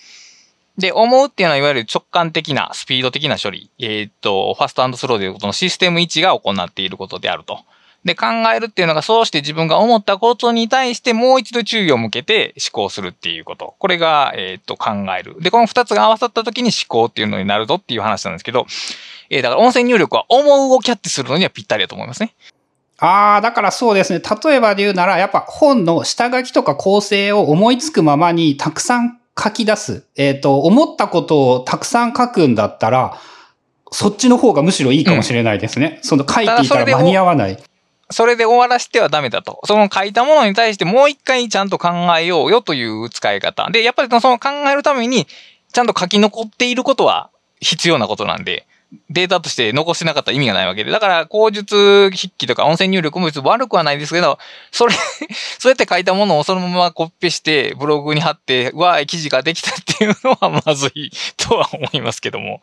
[0.82, 3.70] で、思うっていうのはいわゆる直感的な、スピード的な処理。
[3.80, 7.60] えっ、と、ファストスローでいうことのシステム1が行っていることであると。
[8.04, 13.76] で、考えるっていうのが、そうして自分が思ったことに対してもう一度注意を向けて思考するっていうこと。
[13.78, 15.36] これが、えっ、と、考える。
[15.40, 18.66] で、この二つが合わさった時に思考っていうのになるぞっていう話なんですけど、
[19.30, 22.34] えー、だから音声入力は思うをキャッチするのにはぴったりだと思いますね。
[22.98, 24.22] ああ、だからそうですね。
[24.44, 30.06] 例えばで言うなら、やっぱ本の下書きとか構成を思いつくままにたくさん書き出す。
[30.16, 33.18] えっ、ー、と、思ったことをたくさん書くんだったら、
[33.92, 35.98] そっちの方がむしろいいかもしれないですね。
[35.98, 37.58] うん、その書いていたら間に合わない。
[38.10, 39.62] それで終わらせてはダメだと。
[39.66, 43.70] その書いたものに対してもう一回ちゃんと考えようよという使い方。
[43.72, 45.28] で、やっぱりその考えるために、
[45.74, 47.30] ちゃんと書き残っていることは
[47.62, 48.68] 必要なことなんで、
[49.10, 50.92] データとして残してなかったら意味がないわけで。
[50.92, 54.38] だから、口述筆記とか音声入力も別に悪くはないですけど、
[54.72, 54.94] それ
[55.60, 62.62] そうやって書いたものをそのままコピペしてブログに貼って、わ記事ができたっていうのはまずいとは思いますけども。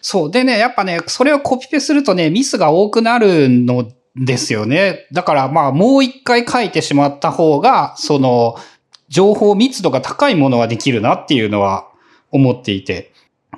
[0.00, 0.30] そう。
[0.30, 5.06] でね、やっぱね、それをコピペするとね、ミスが多くなるのですよね。
[5.12, 8.56] だからまあもう一回書いてしまった方が、その、
[9.08, 11.86] 情報密度が高いものはできるなっていうのは
[12.30, 13.11] 思っていて。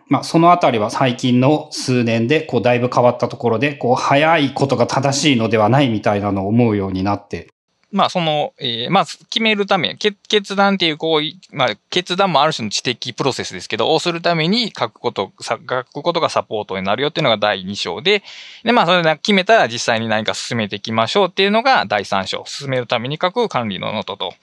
[0.09, 7.54] まあそのあたりは最近の数年でこうだいぶ変わったところで、こう早いことが正しいのではないみたいなのを思うようになって
[7.94, 18.24] まあ、その、えー、まあ、決めるため、決断っていう行為、まあ、決断もある種の知的プロセスですけど、をするために書くこと、書くことがサポートになるよっていうのが第2章で、
[18.64, 22.42] で、まあ、それで決めたら実際に何か進めていきましょうっていうのが第3章。
[22.48, 24.35] 進めるために書く管理のノートと。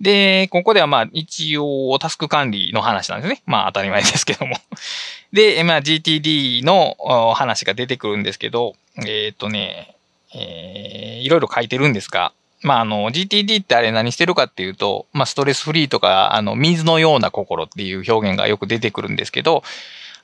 [0.00, 3.42] で、ここではまあ、一応、タスク管理の話なんですね。
[3.46, 4.56] まあ、当たり前ですけども。
[5.32, 6.96] で、まあ、GTD の
[7.34, 9.94] 話が出てくるんですけど、えっ、ー、とね、
[10.34, 12.32] えー、いろいろ書いてるんですが、
[12.62, 19.62] まあ、あの、GTD ってあれ何してるかっていうと、まあ、ストレスフリーとか、あの、水のような心っていう表現がよく出てくるんですけど、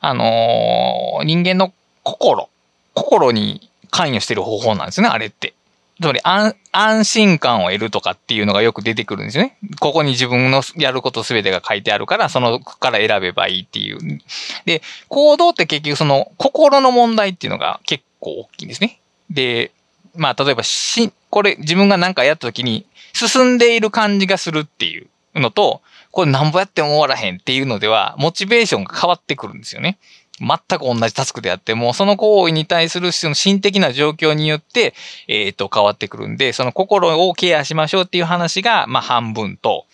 [0.00, 2.48] あのー、人間の心、
[2.92, 5.54] 心に関与してる方法なんですね、あれって。
[6.00, 9.56] つまり安、安心感を得るとかっていうのがよく出てくるんですよね。
[9.78, 14.20] ここに自分のやることすべてが書いてあるから、そのから選べばいいっていう。
[14.64, 18.98] で、行動って結局その心の問題っていうのが結構大きいんですね。
[19.30, 19.70] で、
[20.16, 25.08] まあ、例えばし、これ自分が何かやった時に進んでいる感じがするっていう
[25.40, 29.98] のと、これ何ぼやっても終わらへんっていうのでは、モチベーションが変わってくるんですよね。
[30.38, 34.94] 全く同じタスクであっても、その行為に対するその心的な状況によって、
[35.26, 39.86] えっ、ー、と、変わってくるんで、その心をケアしましょうっていう話が、まあ、半分と、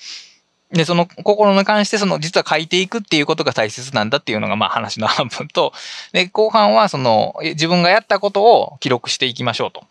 [0.72, 5.72] で、その心に関して、その、実は書いていくっていうことが大切なんだっていうのが、まあ話の半分と、
[6.12, 9.85] で、後半は、その、自分がやったことを記録していきましょうと。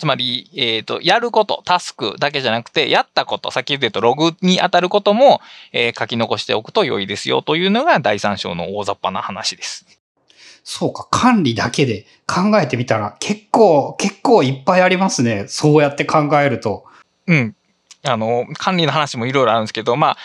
[0.00, 5.42] つまり、えっ、ー、と、やること、タスクだけじゃなくて、やったこと、先ほど言うとログに当たることも、
[5.72, 9.84] えー、書き残しておくと良いですよというのが第三章の大雑把な話です。
[10.64, 15.44] そうか、管理だけで考えてみたら結構、結構いっぱいありますね。
[15.48, 16.86] そうやって考えると。
[17.26, 17.54] うん。
[18.02, 20.20] あの、管理の話もいろいろあるんですけど、まあ、か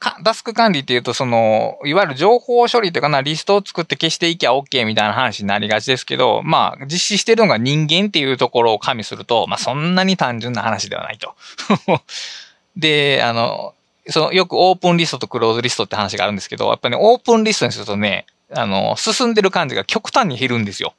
[0.00, 11.34] タスク管理っていうと、その、いわゆる情報処理というかな、リストを作って消していきゃ OK みたいな話になりがちですけど、まあ、実施してるのが人間っていうところを加味すると、まあ、そんなに単純な話ではないと。
[12.76, 13.74] で、あの、
[14.08, 20.94] その、よくオープンリストとクローズリストって話があるんですけど、やっぱりね、オープンリストにするとね、あの、進んでる感じが極端に減るんですよ。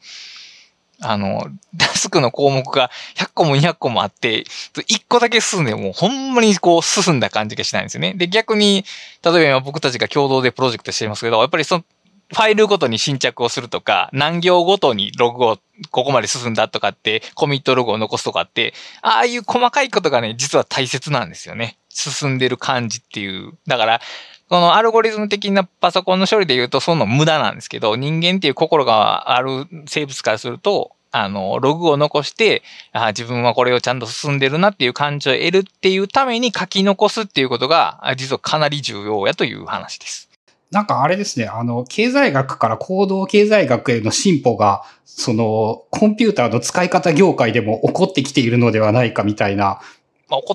[1.02, 1.48] あの、
[1.78, 8.14] タスクの項目が100個も200個もあって、1個だけ進んでもうほんまにこう進んだ感じがしないんですよね。
[8.16, 8.84] で、逆に、
[9.24, 11.86] 例えば今僕たちが共同でプロジェクトしていますけど、やっぱりその、
[12.32, 15.58] ファイルごとに新着をするとか、何行ごとにログを
[15.90, 21.78] ここまで進んだとかって、コミットログを残すとかって、ああいう細かいことがね、実は大切なんですよね。
[21.90, 23.54] 進んでる感じっていう。
[23.66, 24.02] だから、
[24.50, 40.30] このアルゴリズム的なパソコンの処理で言うと、その無駄なんですけど、人間っていう心がある生物からすると、あの、ログを残して、あ自分はこれをちゃんと進んでるなっていう感じを得るっていうために書き残すっていうことが、実はかなり重要やという話です。
[40.72, 49.80] なんかあれですね、あの、経済学から行動経済学への進歩が、その、コンピューターの使い方業界でも起こってきているのではないかみたいな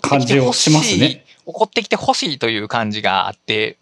[0.03, 1.24] 感じをしますね。
[1.47, 3.79] 怒ってきてほしいという感じがあって、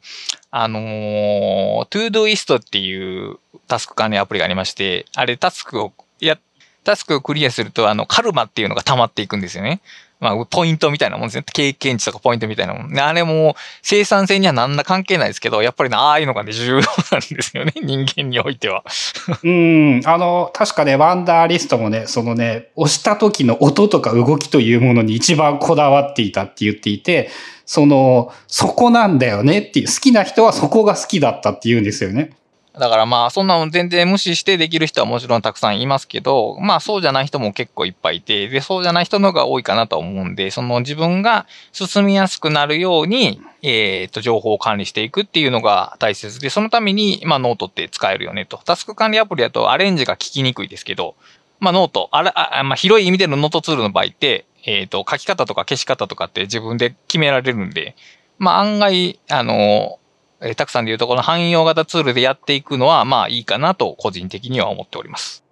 [0.50, 3.38] あのー、 Todoist っていう
[3.68, 6.38] タスク管理アプリがありまして、あれタスクをや、
[6.84, 9.80] タスクをクリアすると、あの、カルマっていうのが溜まっていくんですよね。
[10.22, 11.44] まあ、ポイントみたいなもんですね。
[11.52, 12.96] 経験値とかポイントみたいなもん。
[12.96, 17.72] あれも生産性には何ら関係ないですけど、やっぱりね、ああいうのがね、重要なんですよね。
[17.82, 18.84] 人間においては。
[19.42, 20.00] うん。
[20.04, 27.28] あの、確かね、 Wunderlist もね、そのね、押した時の音とか動きというものに一番こだわっていたって言っていて、
[27.66, 32.30] その、そこなんだよねっていう、好きな人はそこが好きだったって言うんですよね。
[32.78, 48.58] だからまあ、そんなの全然無視してできる人はもちろんたくさんいますけど、まあそうじゃない人も結構いっぱいいて、で、そうじゃない人の方が多いかなと思うんで、その自分が進みやすくなるように、えっ、と、情報を管理していくっていうのが大切で、そのために、まあノートって使えるよねと。
[48.64, 51.14] タスク管理アプリだとアレンジが効きにくいですけど、
[51.60, 57.96] まあノート、あれ、あまあ広い意味でのノートツールの場合って、えっ、と、書き方とか消し方とかって自分で決められるんで、
[58.38, 59.98] まあ案外、あの、
[60.43, 65.45] え、たくさんでいうとこの汎用型ツールでやっていくのは、まあいいかなと個人的には思っております。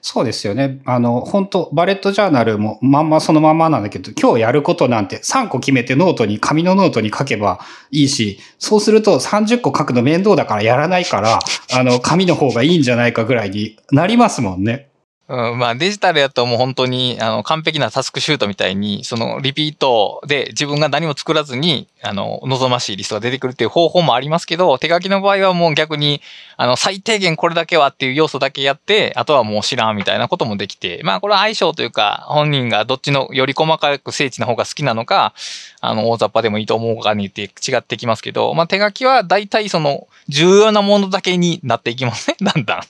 [0.00, 0.80] そうですよね。
[0.84, 7.60] あの、本当バレットジャーナルもまんまそのまんまなんだけど、今日やることなんて3個決めてノートに、紙のノートに書けば
[7.90, 11.38] いいし、そうすると30個書くの面倒だからやらないから、
[11.72, 14.87] あの、紙の方がいいんじゃないかぐらいになりますもんね。
[15.28, 26.22] うん、まあデジタルやともう本当にあの完璧なタスクシュートみたいに、そのリピートで自分が何も作らずに、あの、望ましいリストが出てくるっていう方法もありますけど、手書きの場合はもう逆に、
[26.56, 35.34] あの、最低限これだけはっていう要素だけやって、あとはもう知らんみたいなこともできて、まあこれは相性というか、本人がどっちのより細かく精緻な方が好きなのか、
[35.82, 42.80] あの、大雑把でもいいと思うかにって違ってきますけど、まあ手書きは大体その重要なものだけになっていきますね、だんだん。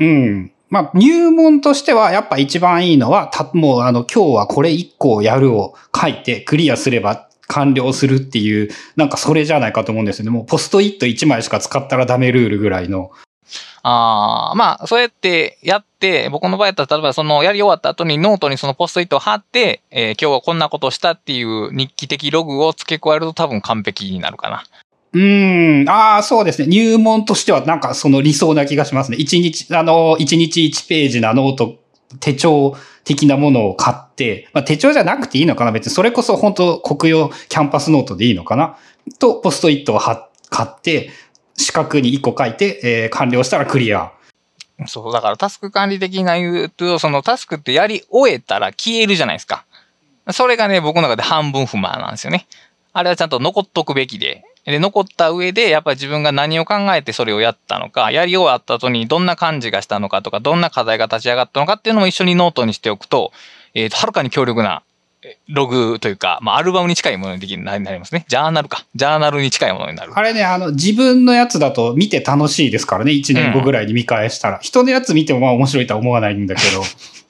[0.00, 0.52] うん。
[0.72, 10.30] まあ、入門としては、やっぱ一番いいのは、た、もうあの、今日はこれ一個やるを書いてクリアすれば完了するっていう、なんかそれじゃないかと思うんですよね。
[10.30, 13.10] もうポストイット1枚しか使ったらダメルールぐらいの。
[13.82, 24.64] ああ、まあ、そうやってやって、僕の場合だったら、例えばそのやり終わった後にノートにそのポストイットを貼って、えー、今日はこんなことしたっていう日記的ログを付け加えると多分完璧になるかな。
[25.14, 25.84] うん。
[25.88, 26.68] ああ、そうですね。
[26.68, 29.18] 入門としてはなんかその理想な気がしますね。
[29.18, 31.76] 一日、あの、一日一ページなノート、
[32.20, 38.76] 手帳的なものを買って、まあ手帳じゃなくていいのかな別にそれこそ本当コクヨキャンパスノートでいいのかな？
[39.18, 40.16] と、ポストイットを買
[40.62, 41.10] って、
[41.56, 44.12] 四角に一個書いて、えー、完了したらクリア。
[44.86, 49.66] そう、だからタスク管理的な言うと、そのタスクってやり終えたら消えるじゃないですか。
[50.30, 52.46] それがね、僕の中で半分不満なんですよね。
[52.92, 63.32] あれはちゃんと残っとくべきで、で、残った上で、やっぱり自分が何を考えてそれをやったのか、やり終わった後にどんな感じがしたのかとか、どんな課題が立ち上がったのかっていうのも一緒にノートにしておくと、
[63.74, 64.82] えっ、ー、と、はるかに強力な
[65.48, 68.24] ログというか、まあ、アルバムに近いものにできるなりますね。
[68.28, 68.84] ジャーナルか。
[68.94, 70.12] ジャーナルに近いものになる。
[70.14, 73.12] あれね、あの、自分のやつだと見て楽しいですからね。
[73.12, 74.56] 1年後ぐらいに見返したら。
[74.56, 76.82] うん、人のやつ見てもまあ面白いとは思わないんだけど。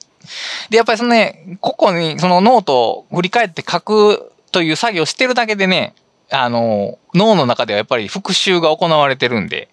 [0.69, 5.93] で、やっぱりそのね、ここにそのノートを振り返って書くという作業をしてるだけでね、
[6.29, 9.69] あの、脳の中ではやっぱり復習が行われてるんで。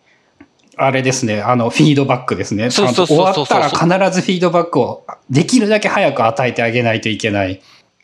[0.76, 2.70] あれですね、あの、フィードバックですね。
[2.70, 7.60] そうそうそう終わったら必ずフィードバックをできるだけ早く与えてあげないといけない。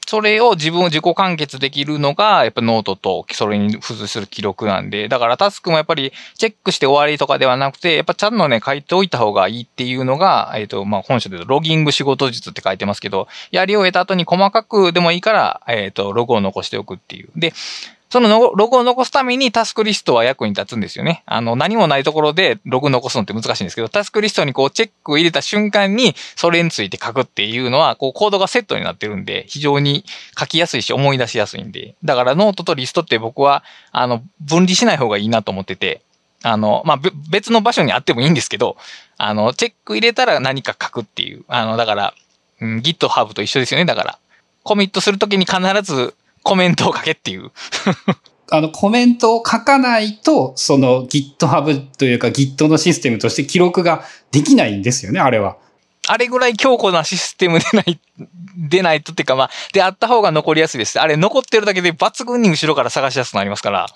[0.08, 17.30] それを自分を自己完結できるのが、やっぱノートとそれに付随する記録なんで、だからタスクもやっぱりチェックして終わりとかではなくて、やっぱちゃんとね、書いておいた方がいいっていうのが、えっ、ー、と、まあ、本書でロギング仕事術って書いてますけど、やり終えた後に細かくでもいいから、えっ、ー、と、ログを残しておくっていう。
[17.34, 17.52] で、
[18.08, 21.24] そのログを残すためにタスクリストは役に立つんですよね。
[21.26, 30.04] あの、何もないところでログ残すのって難しいんですけど、タスクリストにこうチェックを入れた瞬間にそれについて書くっていうのは、こう行動がセットになってるんで、非常に
[30.38, 31.96] 書きやすいし思い出しやすいんで。
[32.04, 36.00] だからノートとリストって僕は、あの、分離しない方がいいなと思ってて、
[36.42, 38.76] あの、まあ、別の場所にあってもいいんですけど、
[39.16, 41.44] あの、チェック入れたら何か書くっていう。
[41.48, 42.14] あの、だから、
[42.60, 43.84] うん、GitHub と一緒ですよね。
[43.84, 44.18] だから、
[44.62, 46.14] コミットするときに必ず
[46.46, 47.50] コメントを書けっていう
[48.52, 55.56] あの、コメントを書かないと、その GitHub というか Git のシステムとして記録ができないんですよね、あれは。
[56.06, 57.98] あれぐらい強固なシステムでない、
[58.56, 61.00] でないとっていうか、まあ、であった方が残りやすいです。
[61.00, 63.86] あれ残ってるだけで抜群に後ろから探しやすくなりますから。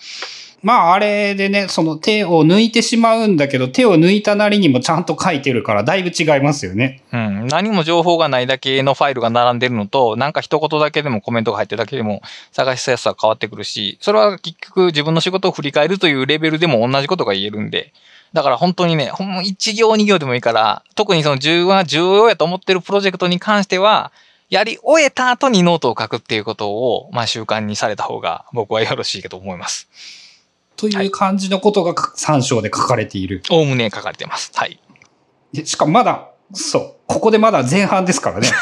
[0.62, 7.02] まああれでね、その手を抜いてしまうんだけど、手を抜いたなりにもちゃんと書いてるから、だいぶ違いますよね。
[7.12, 7.46] うん。
[7.46, 12.20] 何も情報がないだけのファイルが並んでるのと、なんか一言だけでもコメントが入ってるだけでも
[12.52, 17.92] 探しやすさが変わってくるし、それは結局自分の仕事を振り返るというレベルでも同じことが言えるんで、
[18.32, 24.12] だから本当にね、ほん一行二行でもいいから、特にその重要な重要やと思ってるプロジェクトに関しては、
[24.50, 29.88] やり終えた後にノートを書くっていうことを、まあ習慣にされた方が僕はよろしいかと思います。
[30.81, 33.43] という感じのことが3章で書かれている。
[33.51, 34.51] おおむね書かれてます。
[34.55, 34.81] はい。
[35.64, 38.49] しかもまだ、そう、ここでまだ前半ですからね。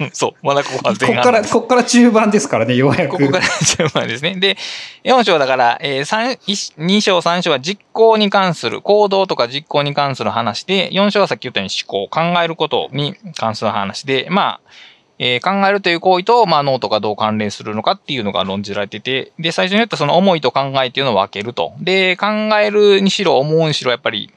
[0.00, 0.46] うん、そう。
[0.46, 1.16] まだここは前半。
[1.16, 3.16] ここから、ここから中盤ですからね、ようやく。
[3.16, 4.36] ここから中盤ですね。
[4.36, 4.56] で、
[5.04, 6.38] 4章だから、えー、3、
[6.78, 14.70] 2章、3章は実行に関する、行動とか実行に関する話で、4章はさっき言ったように思考、考えることに関する話で、まあ、
[15.18, 21.72] えー、考えるという行為と、まあ、脳とかどう関連するのかっていうのが論じられてて、で、最初に言ったその思いと考えっていうのを分けると。
[21.80, 22.26] で、考
[22.60, 24.30] えるにしろ、思うにしろ、やっぱり、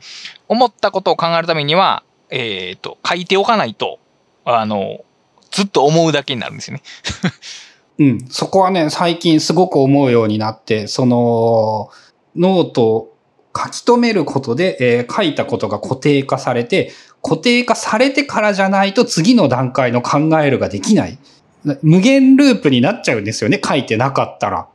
[0.47, 3.99] 思ったことを考えるためには、えっ、ー、と、書いておかないと、
[4.45, 5.03] あの、
[5.51, 6.83] ずっと思うだけになるんですよね。
[7.99, 8.27] うん。
[8.29, 11.89] そこはね、最近すごく思うようになって、その、
[12.35, 13.13] ノートを
[13.55, 21.17] 書き留めることで、えー、書いたことが固定化されて、固定化されてからじゃないと次の段階の考えるができない。
[21.81, 24.67] 無限ループになっちゃうんですよね、書いてなかったら。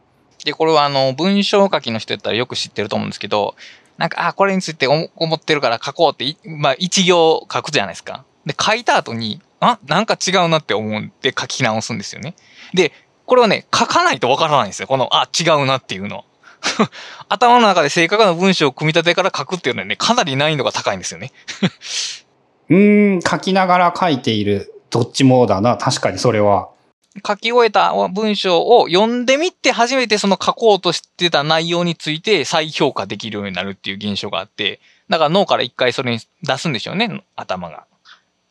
[0.45, 3.55] で、これはあの、文章書きの人やったらよく知ってると思うんですけど、
[3.97, 8.25] なんか、あ、これについて思ってるから書こうって、まあ、一行書くじゃないですか。
[8.45, 12.35] で、書いた後に、あ、なんか違うなって思って書き直すんですよね。
[12.75, 12.93] で、
[13.25, 14.89] これはね、書かないとわからないんですよ。
[14.89, 16.25] この、あ、違うなっていうの。
[17.29, 21.33] 頭の中で正確な文章を組み立てから書くっていうのはね、かなり難易度が高いんですよね。
[22.69, 24.73] うん、書きながら書いている。
[24.91, 25.77] どっちもだな。
[25.77, 26.69] 確かにそれは。
[27.27, 37.85] 書き終えた文章を読んでみて初めてその書こうとしてた内容について再評価できるようになるっていう現象があって、だから脳から一回それに出すんでしょうね、頭が。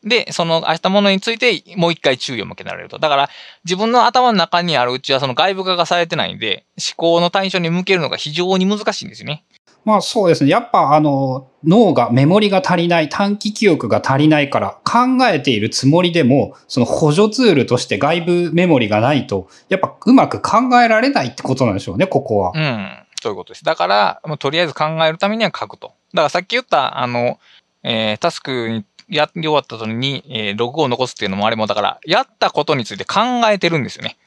[0.03, 2.99] で、その明日ものについてもう一回注意を向けられると。
[2.99, 3.29] だから
[3.65, 9.43] 自分の頭の中にあるうちはその外部化がされてないんで、思考の対象に向けるのが非常に難しいんですよね。
[9.85, 10.49] まあそうですね。
[10.49, 22.51] やっぱあの、脳が、メモリが足りない、短期記憶が足りないから、考えているつもりでも、その補助ツールとして外部メモリがないと、やっぱうまく考えられないってことなんでしょうね、ここは。
[22.53, 22.89] うん。
[23.21, 23.63] そういうことです。
[23.63, 25.93] だから、もうとりあえず考えるためには書くと。
[26.13, 27.39] だからさっき言った、あの、
[27.83, 34.17] えー、タスクにやり終わった後に、えー、ログを残すっていうのもあれも、だから、やったことについて考えてるんですよね。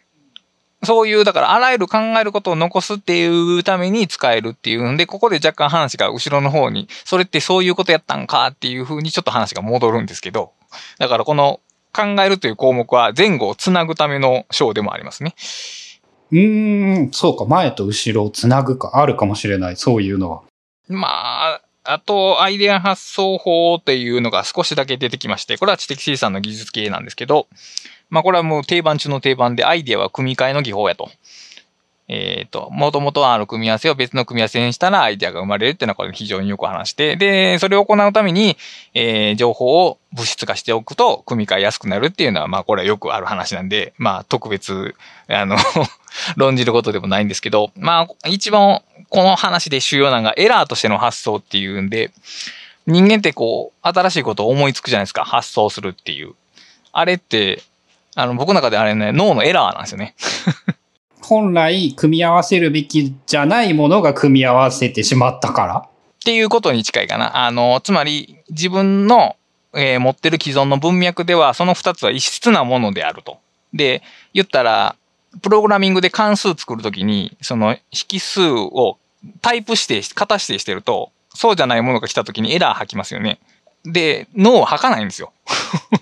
[0.83, 10.53] そういう、だから、あらゆる考えることを残すっていうために使えるっていうんで、ここで若干話が後ろの方に、それってそういうことやったんかっていう風にちょっと話が戻るんですけど、
[10.99, 11.61] だからこの
[11.93, 15.35] 考えるという項目は前後をつなぐための章でもありますね。
[16.31, 20.43] うーん、そうか、前と後ろをつなぐか、あるかもしれない、そういうのは。
[20.89, 27.47] まあ、あと、アイデア発想法っていうのが少しだけ出てきまして、これは知的生産の技術系なんですけど、
[28.11, 31.11] まあこれはもう定番中の定番で、アイデアは組み替えの技法やと。
[32.09, 38.57] えっ、ー、と、もともとある組み合わせを別の組み合わせにしたらアイデアが生まれるっていうのはこれ非常によく話して、で、それを行うために、
[38.95, 44.95] えー、情報を物質化しておくと組み替えやすくなるっていうのは、まあこれはよくある話なんで、まあ特別、
[45.29, 45.57] あの
[46.37, 52.11] 論じることでもないんですけど、まあ一番この話で主要なのがエラーとしての発想っていうんで、
[52.87, 56.35] 人間ってこう、新しいことを思いつくじゃないですか、発想するっていう。
[56.93, 57.63] あれって、
[58.15, 60.15] あの、僕の中であれね、脳のエラーなんですよね。
[61.21, 65.89] 本来、組み合わせるべきじゃないものが組み合わせてしまったからっ
[66.25, 67.45] ていうことに近いかな。
[67.45, 69.37] あの、つまり、自分の、
[69.75, 73.39] えー、持ってる既存の文脈では、その二つは異質なものであると。
[73.75, 74.03] で、
[74.33, 74.97] 言ったら、
[75.43, 77.77] プログラミングで関数作るときに、その
[78.11, 78.99] 引数を
[79.43, 83.39] タイプ指定し、型指定してると、そうじゃないものが来たときにエラー吐きますよね。
[83.85, 85.33] で、脳を吐かないんですよ。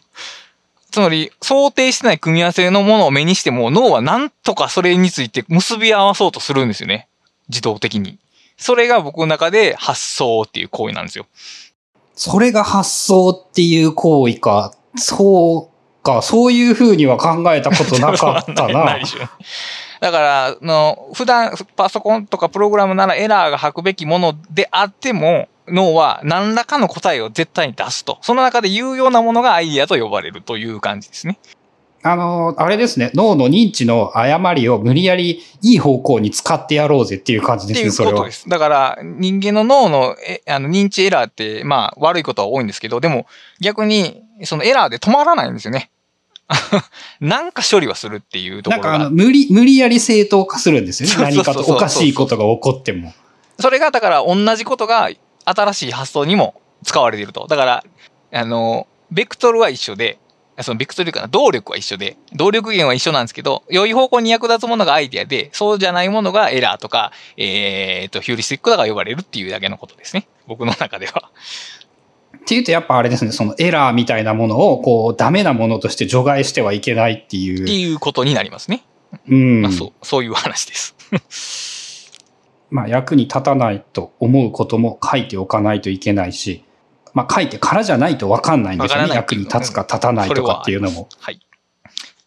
[0.90, 7.08] つまり、想定してない組み合わせのものを目にしても、脳はなんとかそれについて結び合わそうとするんですよね。
[7.48, 8.18] 自動的に。
[8.56, 11.26] それが僕の中で発想っていう行為なんですよ。
[12.14, 14.72] それが発想っていう行為か。
[14.96, 15.73] そう
[16.04, 18.98] か、そういうふうには考えたことなかったな。
[20.00, 28.18] だから、の、普段パソコンとかプログラムならエラーが吐くべきものであっても、脳は何らかの答えを絶対に出すと。
[28.20, 31.38] その中で有用なものがアイデアと呼ばれるという感じですね。
[32.06, 33.10] あの、あれですね。
[33.14, 38.10] 脳の認知の誤りを無理やりいい方向に使ってやろうぜっていう感じですね、それは。
[38.10, 38.46] いうことです。
[38.46, 43.24] だから、人間の脳のえあの認知エラーって、まあ、悪いことは多いんですけど、でも、
[43.58, 45.90] 逆に、そのエラーで止まらないんですよね。
[47.20, 48.90] なんか処理はするっていうところが。
[48.90, 51.16] なんかあの、無理、無理やり正当化するんですよね。
[51.16, 53.12] 何かとおかしいことが起こっても。
[53.58, 55.10] それが、だから同じことが
[55.44, 57.46] 新しい発想にも使われていると。
[57.48, 57.84] だから、
[58.32, 60.18] あの、ベクトルは一緒で、
[60.60, 70.28] そのベクトルかな、動力は一緒で、動力源は一緒なんですけど、良い方向に役立つものがアイデアで、そうじゃないものがエラーとか、えっ、ー、と、ヒューリスティックだが呼ばれるっていうだけのことですね。
[70.46, 71.30] 僕の中では。
[72.44, 77.62] っていうとやっぱあれですね、そのエラーみたいなものを、こう、ダメなものとして除外してはいけないっていう。
[77.62, 78.84] っていうことになりますね。
[79.26, 79.62] うん。
[79.62, 80.94] まあそう、そういう話です。
[82.70, 86.64] まあ役に立たないと思うことも書いておかないといけないし、
[87.14, 89.14] まあ書いてからじゃないとわかんないんですよね。
[89.14, 91.08] 役に立つか立たないとかっていうのも。
[91.18, 91.40] はい。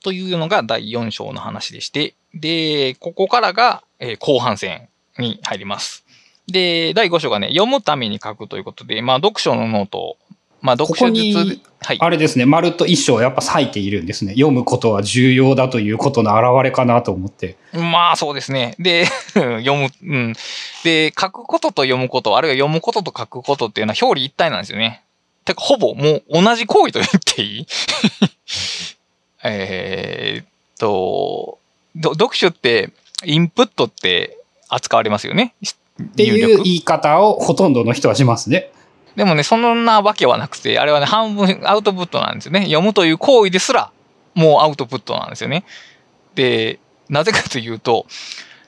[0.02, 4.90] というのが第4章の話でして、で、ここからが、えー、後半戦
[5.20, 6.07] に入ります。
[6.48, 10.18] で、第5章がね、読むために書くということで、まあ読書のノート
[10.62, 11.98] まあ、読書術、はい。
[12.00, 14.34] あれですね、丸と一章やっぱ割いているんですね。
[14.34, 17.58] 読むことは重要だということの表れかなと思って。
[17.74, 18.76] まあ、そうですね。
[18.80, 20.34] で、 読む、うん。
[20.84, 25.04] で、書くことと読むこと、あるいは読むことと書くことっていうのは表裏一体なんですよね。
[25.46, 27.68] てか、ほぼもう同じ行為と言っていい？
[29.44, 30.48] えっ
[30.80, 31.60] と、
[32.02, 32.90] 読書って、
[33.26, 34.38] インプットって
[34.70, 35.54] 扱われますよね。
[36.02, 38.72] っていう言い方をほとんどの人はしますね。
[39.16, 42.62] でもね、そんなわけはなくて、あれはね、半分アウトプットなんですよね。
[42.66, 43.90] 読むという行為ですら、
[44.36, 45.64] もうアウトプットなんですよね。
[46.36, 46.80] で、
[47.10, 48.06] なぜかというと、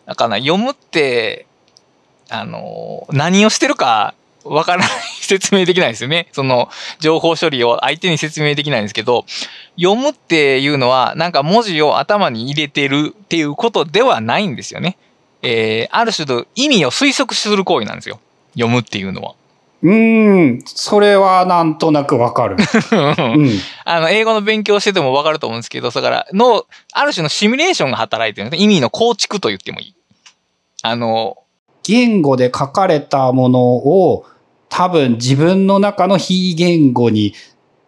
[0.08, 1.46] だから読むって、
[2.30, 4.90] あの、何をしてるかわからない、
[5.22, 6.28] 説明できないですよね。
[6.32, 6.70] その
[7.00, 9.26] 情報処理を相手に説明できないんですけど、
[9.80, 14.98] 読むっていうのはなんか文字を頭に入れてるっていうことではないんですよね。
[15.42, 18.20] えー、ある種の意味を推測する行為なんですよ。
[18.54, 19.36] 読むっていうのは。
[19.82, 22.58] うん、それはなんとなくわかる。
[22.92, 23.50] うん、
[23.86, 28.66] あの、英語の勉強しててもわかると思うんですけど、だから、の、ある種のシミュレーションが働いてるんですね。
[28.66, 29.96] 意味の構築と言ってもいい。
[30.82, 31.38] あの、
[31.84, 34.26] 言語で書かれたものを
[34.68, 37.34] 多分自分の中の非言語に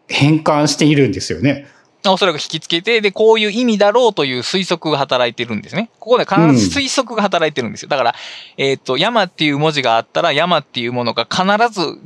[0.08, 1.68] 変換しているんですよね。
[2.10, 5.89] おそらく引きつけて、で、こういう意味だろうという推測が働いてるんですね。
[5.99, 7.89] ここで必ず推測が働いてるんですよ。
[7.89, 8.16] だから、
[8.58, 11.99] えっ、ー、と、山っていう文字があったら、山っていうものが必ず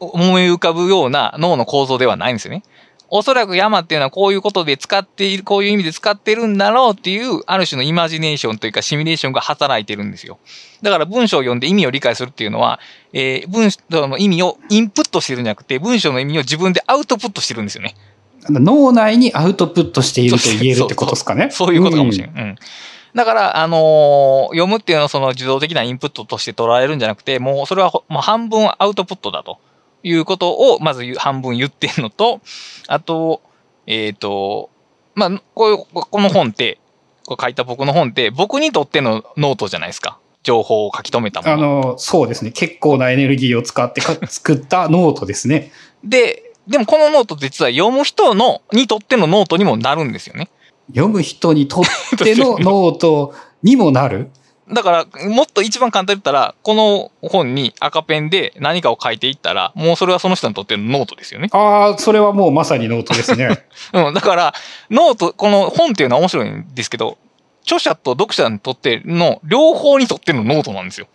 [0.00, 2.62] 思い浮かぶような脳の構造ではないんですよね。
[3.08, 10.38] おそらく山っていうのはこういうことで使っている、こういう意味で使ってるんだろうっていう、ある種のイマジネーションというかシミュレーションが働いてるんですよ。
[10.82, 12.80] だから文章を読んで意味を理解するっていうのは、
[13.12, 13.78] えー、文章
[14.08, 17.94] の意味をインプットしてるんじゃなくて、文章の意味を自分でアウトプットしてるんですよね。
[18.50, 21.50] 脳内にアウトプットしていると言えるってことですかね。
[21.50, 22.34] そういうことかもしれない。
[22.34, 22.56] うん、うん、
[23.14, 29.58] だから、あのー、読むっていうのはその受動的なインプットとして捉えるんじゃなくて、もうそれはもう半分アウトプットだと
[30.02, 32.40] いうことを、まず半分言ってるのと、
[32.88, 33.42] あと、
[33.86, 34.70] えっ、ー、と、
[35.14, 36.78] まあ、こういう、この本って、
[37.26, 40.18] こ書いた僕の本って、僕にとってのノートじゃないですか。
[40.42, 41.52] 情報を書き留めたもの。
[41.54, 42.52] あの、そうですね。
[42.52, 45.72] 結構なエネルギーを使って作ったノートですね。
[46.04, 50.48] で、でもこのノート実は読む人の、にとってのノートにもなるんですよね。
[50.88, 51.84] 読む人にとっ
[52.18, 54.30] てのノートにもなる？
[54.72, 61.48] だから、もっと一番簡単に言ったら、この本に赤ペンで何かを書いていったら、もうそれはその人にとってのノートですよね。
[61.52, 63.64] ああ、それはもうまさにノートですね。
[63.94, 64.54] うん、だから、
[64.90, 67.16] ノート、この本っていうのは面白いんですけど、
[67.62, 71.06] 著者と読者にとっての、両方にとってのノートなんですよ。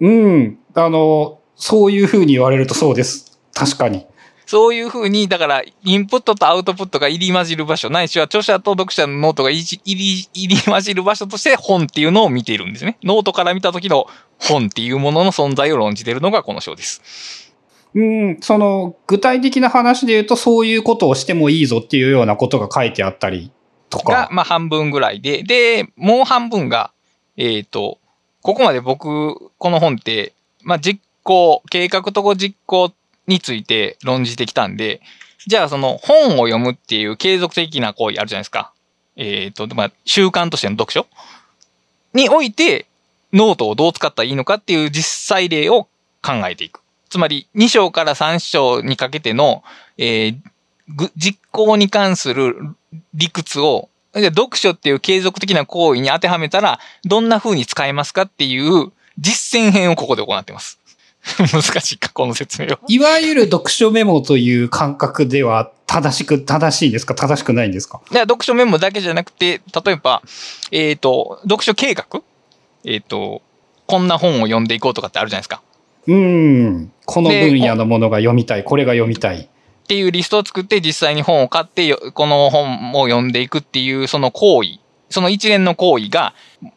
[0.00, 0.58] うん。
[0.74, 3.40] あの、そういうふうに言われるとそうです。
[3.54, 4.06] 確かに。
[4.46, 12.98] そういうふうに、だから、インプットとアウトプットが入り混じる場所、ないしは著者と読者のノートが入り、入り混じる場所として本っていうのを見ているんですね。
[13.02, 14.06] ノートから見た時の
[14.38, 17.52] 本っていうものの存在を論じているのがこの章です。
[17.94, 23.52] うん、その、具体的な話で言うと、そういうことをしてもいいぞっていうようなことが書いてあったり
[23.88, 24.28] とが、か。
[24.32, 26.90] まあ半分ぐらいで、で、もう半分が、
[27.36, 27.98] えっ、と、
[28.42, 32.92] ここまで僕、この本って、まあ実行、計画と実行
[33.26, 35.00] について論じてきたんで、
[35.46, 38.72] じゃあその本を読むっていう継続的な行為あるじゃないですか。
[39.16, 41.06] えっ、と、まあ習慣としての読書？
[42.12, 42.86] において、
[43.32, 45.88] ノートをどう使ったらいいのかっていう実際例を
[46.22, 46.80] 考えていく。
[47.08, 49.62] つまり、2章から3章にかけての、
[49.98, 50.36] えー
[51.16, 52.56] 実行に関する
[53.14, 60.78] 理屈を、読書っていう継続的な行為に当てはめたら、どんな風に使えますかっていう実践編をここで行ってます。
[61.52, 62.78] 難しいか、この説明を。
[62.88, 67.14] いわゆる読書メモという感覚では正しく、正しいんですか？
[67.14, 68.00] 正しくないんですか？
[68.10, 70.22] で読書メモだけじゃなくて、例えば、
[70.70, 72.06] えっ、と、読書計画？
[72.84, 73.42] えっ、と、
[73.86, 75.62] こんな本を読んでいこうとかってあるじゃないですか。
[76.06, 76.92] うーん。
[77.06, 78.64] この分野のものが読みたい。
[78.64, 79.40] これが読みたい。
[79.40, 84.78] っていうリストを作って実際に本を買ってよこの本を読んでいくっていうその行為、
[85.10, 86.32] その一連の行為が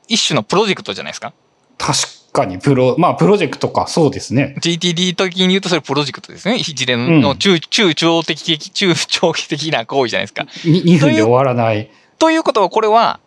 [0.10, 1.34] 一種のプロジェクトじゃないですか。
[1.78, 2.00] 確
[2.32, 4.56] かに、プロ、まあ、プロジェクトか、そうですね。
[4.62, 6.58] GTD 的に言うとそれプロジェクトですね。
[6.58, 10.44] 一連の中、中長的的、中長期的な行為じゃないですか。
[10.66, 11.90] に2分で終わらない。
[12.20, 13.20] ということはこれは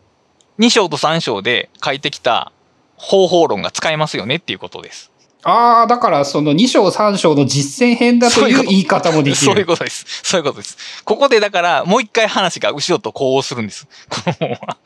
[0.58, 2.52] 2章と3章で書いてきた
[2.96, 5.10] 方法論が使えますよねっていうことです。
[5.42, 9.66] ああ、だからその2章3章の実践編だという言い方もできそういうる。
[9.66, 10.04] ことです。
[10.22, 11.02] そういうことです。
[11.04, 13.88] ここでだからもう一回話が後ろとこうするんです。
[14.10, 14.76] この本は。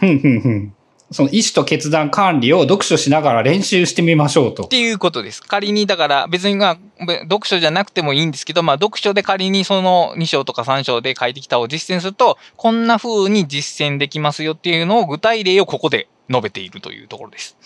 [0.00, 0.74] ふんふんふん。
[1.12, 4.68] その意思と決断管理を読書しながら練習してみましょうとっ。
[4.68, 5.42] ていうことです。
[5.42, 17.56] 仮に、だから別にまあ、べ読書じゃなくてもいいんですけど、まあ読書で仮にその2章とか3章で書いてきたを実践すると、こんな風に実践できますよっていうのを具体例をここで述べているというところです。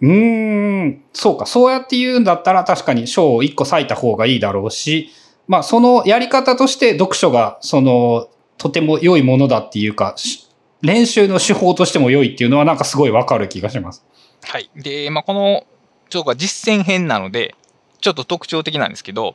[0.00, 1.46] うーん、そうか。
[1.46, 5.10] そうやって言うんだったら確かに章を1個割いた方がいいだろうし、
[5.46, 8.28] まあそのやり方として読書がその
[8.58, 10.47] とても良いものだっていうか、し
[10.82, 14.04] 練習の手法としても良いっていうのはなんかすごいわかる気がします。
[14.44, 14.70] はい。
[14.76, 15.66] で、まあこの、
[16.08, 17.54] ちょっと実践編なので、
[18.00, 19.34] ちょっと特徴的なんですけど、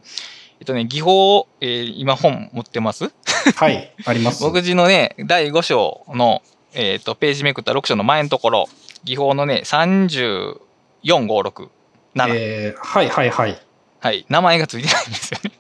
[0.59, 3.11] えっとね、技法、えー今本持ってます？
[3.55, 4.43] はい、あります。
[4.43, 6.41] 僕自のね、第5章の、
[6.73, 8.69] えっ、と、ページめくった6章の前のところ、
[9.03, 10.59] 技法のね、34、
[11.03, 11.69] 5、6、
[12.15, 12.35] 7。
[12.35, 13.61] えーはいはいはい。
[13.99, 14.25] はい。
[14.29, 15.51] 名前がついてないんですよね。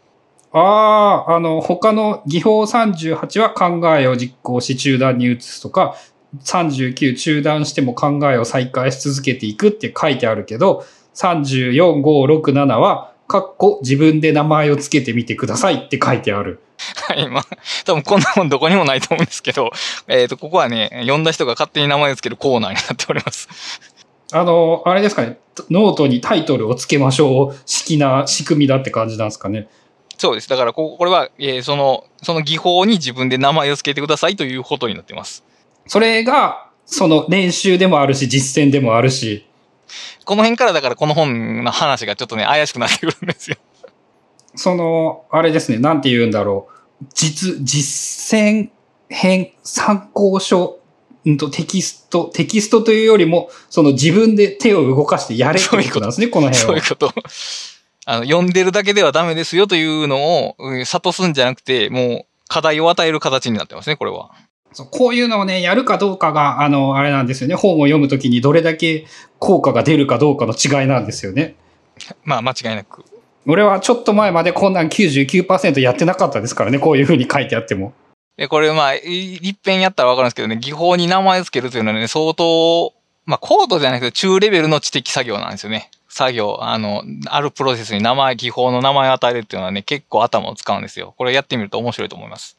[0.53, 5.95] ああ、あの、他の技法38は考えを実行し中断に移すとか、
[6.43, 10.85] 39中断しても考えを再開し続けていくって書いてあるけど、
[11.15, 16.59] 34、5、6、7は、かっこ自分で名前をつけてみてくださいって書いてある。
[17.07, 17.27] はい。
[17.29, 17.45] まあ、
[17.85, 19.71] 多分こんな本どこにもないと思うんですけど、
[20.07, 23.49] えっ、と、ここはね、読んだ人が勝手に名前をつけるコーナーになっております。
[24.31, 25.39] あの、あれですかね、
[25.69, 29.67] ノートにタイトルをつけましょう、式な仕組みだって感じなんですかね。
[30.23, 30.47] そうです。
[30.47, 35.43] だからこ、これは、えーその、その技法に自分で名前をつけてくださいということになってます。
[35.85, 39.45] それが、その練習でもあるし、実践でもあるし、
[40.23, 43.57] この辺からだからこの本の話がちょっとね、怪しくなってくるんですよ。
[44.55, 46.69] その、あれですね、なんて言うんだろ
[47.01, 47.05] う。
[47.13, 48.69] 実、実践
[49.09, 50.79] 編参考書、
[51.25, 56.83] うんとテキスト、テキストというよりも、その自分で手を動かしてやれってことなんですね、この辺はそういう。
[56.87, 57.13] こと。
[58.05, 64.31] あの、読んでるだけではダメですよというのを、うん諭すんじゃなくて、もう、課題を与える形になってますね、これは。
[64.73, 67.55] そうこういうのをね、やるかどうかが、あの、あれなんですよね。
[67.55, 69.05] 本を読むときにどれだけ
[69.39, 71.55] 効果が出るかどうかの違いなんですよね。
[72.25, 73.05] まあ、間違いなく。
[73.45, 77.93] 俺はちょっと前までこんなん99%やってなかったですからね、こういう風に書いてあっても。
[78.37, 82.93] で、これ、まあ、い一遍やったらわかるんですけどね、技法に名前をつけるというのはね、相当、
[83.25, 85.89] まあ、高度じゃなくて中レベルの知的作業なんですよね。
[86.13, 91.15] 作業、あの、あるプロセスに名前、技法の名前を与えるっていうのはね、結構頭を使うんですよ。
[91.17, 92.57] これやってみると面白いと思います。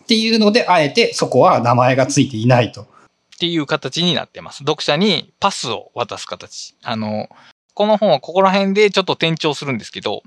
[0.00, 2.82] っていうので、あえてそこは名前がついていないと。
[2.82, 2.86] っ
[3.38, 4.58] ていう形になってます。
[4.58, 6.74] 読者にパスを渡す形。
[6.82, 7.28] あの、
[7.74, 10.22] この本はここら辺でちょっと転調するんですけど、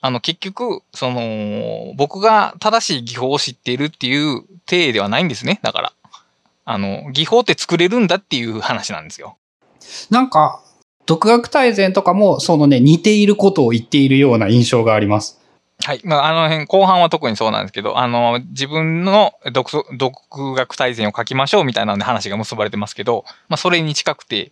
[0.00, 5.60] あの、結局、その、僕が正しい技法を知っているっていう体ではないんですね。
[5.62, 5.92] だから。
[6.66, 9.36] あの、技法って作れるんだっていう話なんですよ。
[10.08, 10.63] なんか、
[11.06, 15.40] 独学大全とかも、そのね、似ていることを言っているような印象があります。
[15.82, 16.00] はい。
[16.04, 24.50] まあ、あの辺、後半は特にそうなんですけど、あの、自分の独独学大全を書きましょうみたいなので話が結ばれてますけど、まあ、それに近くて、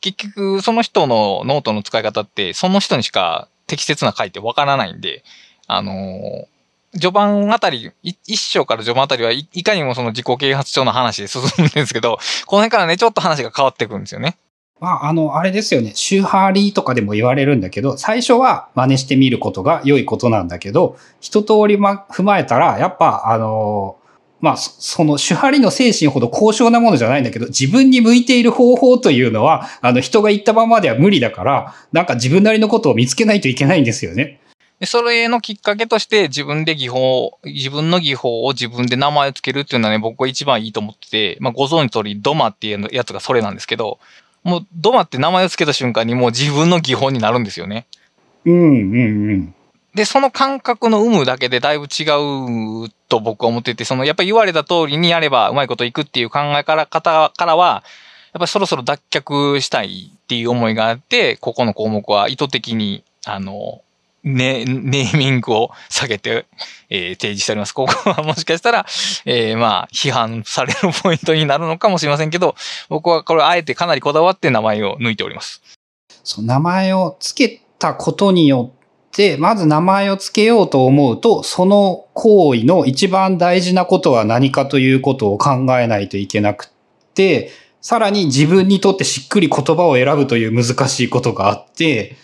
[0.00, 5.24] 結局、その人のノートの使い方って、その人にしか適切な回ってわからないんで、
[5.66, 6.46] あの
[6.92, 14.36] 序盤あたり、一章から序盤あたりはい、いかにもその自己啓発書の話で進むんですけど、この辺からね、ちょっと話が変わってくるんですよね。
[14.84, 15.92] まあ、あの、あれですよね。
[15.94, 23.96] シューハーリとかでも言われるんだけど、最初は真似してみることが良いことなんだけど、一通りま、踏まえたら、やっぱ、あの、
[24.40, 34.40] まあ、その手張りの精神ほど高尚なものじゃないんだけど、自分に向いている方法というのは、あの人が言ったままでは無理だから、なんか自分なりのことを見つけないといけないんですよね。
[34.80, 43.98] で、それのきっかけとして自分で技法、自分の技法を自分で名前を付けるっていうのはね、僕は一番いいと思ってて、まあご存知通りドマっていうやつがそれなんですけど、
[44.44, 47.86] もうドマって名前を付けた瞬間にもう自分の技法になるんですよね。
[48.44, 49.54] うんうんうん。
[49.94, 52.02] で、その感覚の有無だけでだいぶ違
[52.84, 57.84] うと僕は思ってて、そのやっぱり言われた通りにやればうまいこといくっていう考え方からは、
[58.32, 63.82] やっぱりそろそろ脱却したいっていう思いがあって、ここの項目は意図的に、あの、
[64.24, 66.46] ね、ネーミングを下げて、
[66.88, 67.72] えー、提示しております。
[67.72, 68.86] ここはもしかしたら、
[69.26, 72.54] えー、まあ、批判されるポイントになるのかもしれませんけど、
[72.88, 75.62] 僕はこれあえてかなりこだわって名前を抜いております。
[76.24, 86.72] そう、名前を付けたことによって、まず名前を付けようと思うと、その行為の一番大事なことは何かということを考えないといけなく
[87.14, 87.50] て、
[87.82, 92.16] さらに自分にとってしっくり言葉を選ぶという難しいことがあって、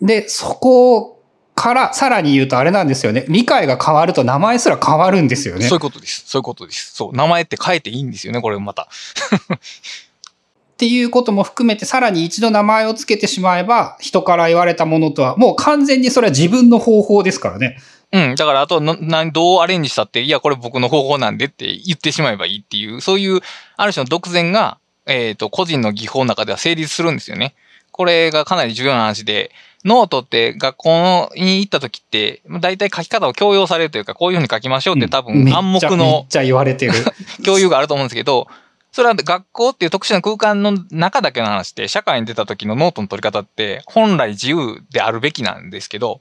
[0.00, 1.22] で、そこ
[1.54, 3.24] からさらに言うとあれなんですよね。
[3.28, 5.66] 理解が変わると名前すら変わるんですよね。
[5.66, 6.24] そういうことです。
[6.26, 6.94] そういうことです。
[6.94, 7.16] そう。
[7.16, 8.88] 名前って変えていいんですよね、これまた。
[9.58, 17.78] っていうことも含めて、さらに一度名前を付けてしまえば、人から言われたものとは、もう完全にそれは自分の方法ですからね。
[18.12, 18.34] うん。
[18.36, 23.40] だから、あと、な、どうアレンジしたって、いや、これ僕の方法なんでって言ってしまえばいいっていう、そういう、
[23.76, 27.54] ある種の独善が、えっ、ー、と、個人の技法の中では成立するんですよね。
[27.90, 29.50] これがかなり重要な話で、
[29.84, 36.92] ノートって学校に行った時って、大体書き方を強要されるというか、こういうふうに書きましょうって多分暗黙の、めっちゃ言われてる。
[37.44, 38.48] 共有があると思うんですけど、
[38.90, 46.20] それは学校っていう特殊な空間の中だけの話で、社会に出た時のノートの取り方って本来自由であるべきなんですけど、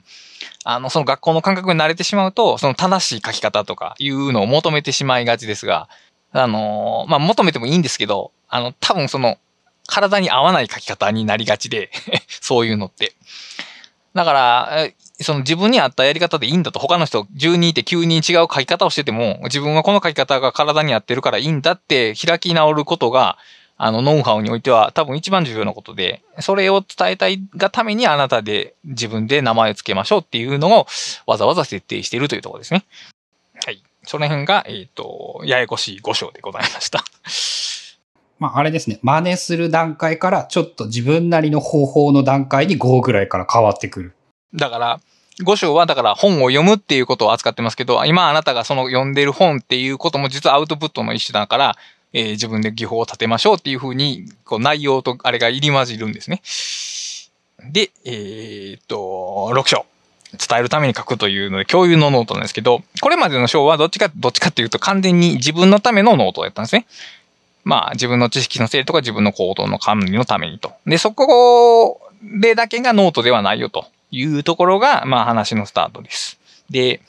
[0.64, 5.88] あの、その学校の感覚に慣れてしまうと、その正しい書き方とかいうのを求めてしまいがちですが、
[6.32, 9.38] あの、まあ、求めてもいいんですけど、あの、多分その、
[9.88, 11.90] 体に合わない書き方になりがちで
[12.28, 13.14] そういうのって。
[14.14, 14.88] だから、
[15.22, 23.38] その自分に合ったやり方でいいんだと、他の人10人いて9人違う書き方をしてても、自分はこの書き方が体に合ってるからいいんだって開き直ることが、
[23.78, 30.88] あの、ノウハウにおいては多分一番重要なことで、それを伝えたいがためにあなたで自分で名前を付けましょうっていうのを
[31.28, 32.86] わざわざ設定しているというところですね。
[33.66, 33.84] はい。
[34.04, 37.04] その辺が、えっ、ー、と、ややこしい5章でございました。
[38.40, 39.00] まあ、あれですね。
[39.02, 44.14] 真似する段階から、ちょっと自分なりの方法の段階に5ぐらいから変わってくる。
[44.54, 45.00] だから、
[45.44, 51.76] 5章はだから本を読むっていうことを扱ってますけど、今あなたがその読んでる本っていうことも実はアウトプットの一種だから、
[52.14, 56.42] えー、自分で技法を立てましょうっていうふうに、こう内容とあれが入り混じるんですね。
[57.72, 59.86] で、えー、っと、6章。
[60.34, 66.86] 伝えるために書くというので、共有のノートなんですけど、これまでの章はどっちか、どっちかっていうと完全に自分のためのノートをやったんですね。
[67.68, 70.72] まあ、自分の知識の整理とか自分の行動の管理のためにと。
[70.86, 76.40] で、そこでだけがノートではないよというところが、まあ話のスタートです。
[76.70, 77.02] で、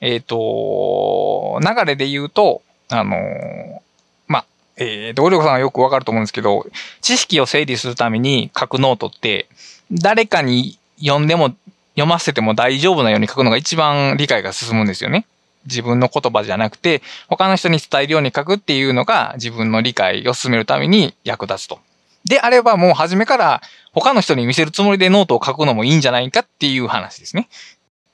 [0.00, 3.82] えっ、ー、と、流れで言うと、あの、
[4.28, 4.44] まあ、
[4.78, 6.64] えー、ごりゅごさんはよくわかると思うんですけど、
[7.02, 9.46] 知識を整理するために書くノートって、
[9.92, 11.54] 誰かに読んでも、
[11.96, 15.26] 読ませても大丈夫なように書くのが一番理解が進むんですよね。
[15.66, 21.78] 自分の言葉じゃなくて、他の人に伝えるように書くっていうのが自分の理解を進めるために役立つと。
[22.24, 27.48] であればもう初めから他の人に見せるつもりでノートを書くのもいいんじゃないかっていう話ですね。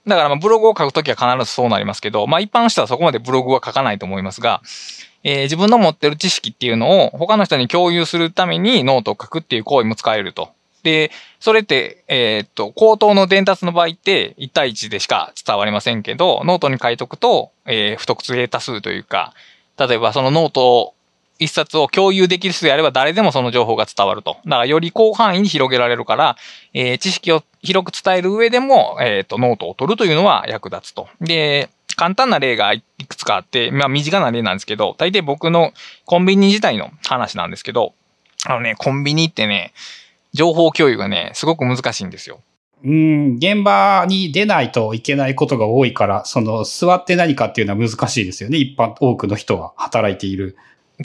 [0.06, 4.62] だからまブログを書くときは必ずそうなりますけど、まあ一般の人はそこまでブログは書かないと思いますが、
[5.22, 10.50] えー、自分の持ってる知識っていうのを他の人に共有するためにノートを書くっていう行為も使えると。
[10.82, 11.10] で、
[11.40, 19.34] それって、えー、っと、口頭の伝達の場合って1対1でしか伝わりませんけど、ノートに書いとくと、えー、不特定多数というか、
[19.78, 20.94] 例えばそのノートを
[21.38, 24.38] 一冊を共有できる人であれば誰でもその情報が伝わると。
[24.44, 26.36] だからより広範囲に広げられるから、
[26.74, 31.08] えー、知識を広く伝える上でも、えっ、と、ノートを取るというのは役立つと。
[31.20, 35.72] で、簡単な例がいくつかあって、まあ身近な例なんですけど、大抵僕の
[36.04, 37.94] コンビニ自体の話なんですけど、
[38.46, 39.72] あのね、コンビニってね、
[40.32, 42.40] 情報共有がね、すごく難しいんですよ。
[42.84, 48.58] うん、現場に出ないといけないことが多いから、その座って何かっていうのは難しいですよね。
[48.58, 50.56] 一般多くの人は働いている。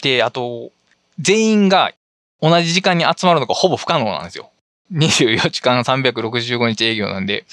[0.01, 0.71] で、あと、
[1.19, 1.93] 全員が
[2.41, 4.51] 同じ時間に集まるのがほぼ不可能なんですよ。
[4.91, 7.45] 24時間365日営業なんで。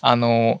[0.00, 0.60] あの、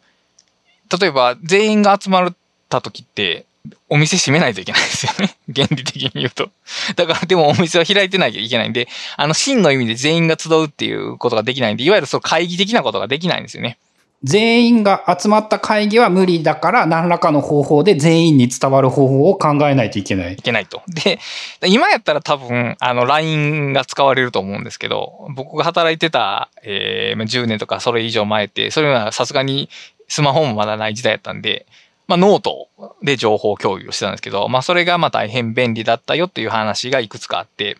[1.00, 2.34] 例えば全員が集まっ
[2.68, 3.44] た時って、
[3.88, 5.36] お店閉めないといけないですよね。
[5.54, 6.50] 原理的に言うと。
[6.96, 13.78] だからでもお店は開いてなきゃいけないんで、あの真の意味で全員が集うっていうことができないんで、いわゆるそう会議的なことができないんですよね。
[14.24, 20.34] 全員が集まった会議は無理だから何らかの方法で全員に伝わる方法を考えないといけない。
[20.34, 20.82] いけないと。
[20.86, 21.18] で、
[21.66, 29.68] 今やったら多分、あの、LINE が使われると思うんですけど、僕が働いてた、えー、10年とかそれ以上前って、それはさすがに
[30.06, 31.66] スマホもまだない時代やったんで、
[32.12, 32.68] まあ、ノート
[33.02, 37.78] で情報共有をしてたんですけど、まあ、それがまあ大変便利だったよっていう話がいくつかあって、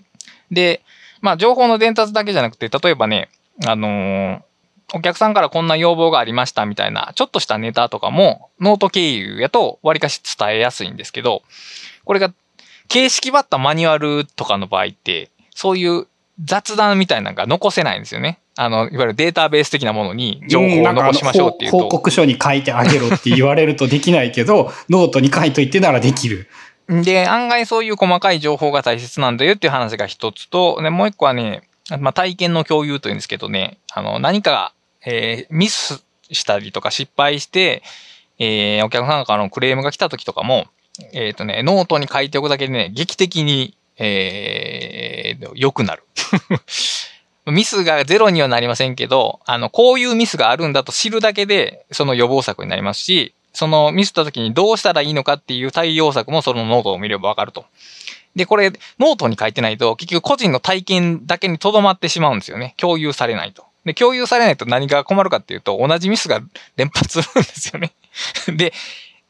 [0.50, 0.80] で、
[1.20, 3.28] まあ、情報の伝達だけじゃなくて、例えばね、
[3.66, 4.40] あのー、
[4.94, 11.42] お客さんからこんな要望がありましたみたいな、ちょっとしたネタとかも、ノート経由やと割かし伝えやすいんですけど、
[12.06, 12.32] これが
[12.88, 16.06] 形式ばったマニュアルとかの場合って、そういう
[16.42, 18.38] 雑談みたいなのが残せないんですよね。
[18.56, 21.78] あの、いわゆるデータベース的なものに情報を残しましょうっていうと。
[21.78, 26.48] 報告書に書いてあげろって言われるとできないけど、 ノートに書いといてならできる。
[26.88, 31.62] で、案外そういう細かい情報が大切なんだよっていう話が一つと、ね、もう一個はね、
[31.98, 34.72] まあ、体験の共有というんですけどね、あの、何か
[35.04, 37.82] えー、ミスしたりとか失敗して、
[38.38, 40.66] えー、お客さんからのクレームが来た時とかも、
[41.12, 46.02] えっ、ー、とね、ノートに書いておくだけでね、劇的に、えー、良くなる。
[47.46, 57.64] ミスがゼロにはなりませんけど、あの、こういうミスがあるんだと知るだけで、その予防策になりますし、そのミスった時にどうしたらいいのかっていう対応策もそのノートを見ればわかると。
[58.34, 62.74] で、これ、ノートに書いてないと、結局個人の体験だけにとどまってしまうんですよね。
[62.78, 63.64] 共有されないと。
[63.84, 66.40] で、共有されないと何が困るかっていうと、同じミスが
[66.76, 67.92] 連発するんですよね。
[68.56, 68.72] で、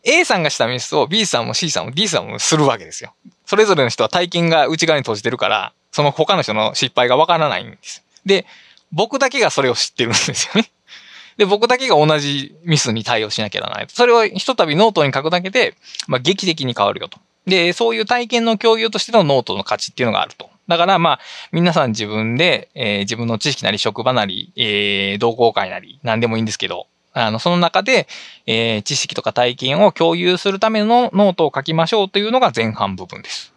[0.04, 3.14] A さんがしたミスを B さんも C さんも D さんもするわけですよ。
[3.52, 8.02] それぞれの人は体験が内側に閉じてるから、その他の人の失敗がわからないんです。
[8.24, 8.46] で、
[8.92, 10.70] 僕だけがそれを知ってるんですよね。
[11.36, 13.86] で、僕だけが同じミスに対応しなきゃならない。
[13.90, 15.74] それをひとたびノートに書くだけで、
[16.06, 17.18] まあ、劇的に変わるよと。
[17.46, 20.48] で、そういう体験の共有としてのノートの価値っていうのがあると。
[20.66, 28.06] だからまあ、皆さん自分で、えー、自分の知識なり職場なり、えー、同好会なり、何でもいいんですけど、あの、その中で、
[28.46, 33.52] えー、知識とか体験を共有するためのノートを書きましょうというのが前半部分です。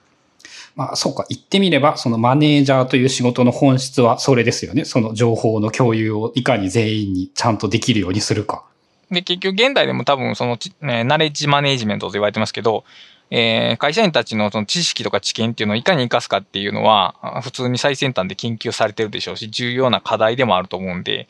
[0.76, 1.26] まあ、そうか。
[1.30, 4.84] 言ってみれば、そのマネージャーという仕事の本質はそれですよね。
[4.84, 8.66] その情報の共有をいかに全員にちゃんとできるようにするか。
[9.10, 12.84] で、結局現代でも多分その、ね、ナレッジマネージメントと言われてますけど、
[13.32, 21.28] えー、会社員たちのその知識とか知見っていうのをいかに活かすかっていうのは、普通に最先端で研究されてるでしょうし、重要な課題でもあると思うんで、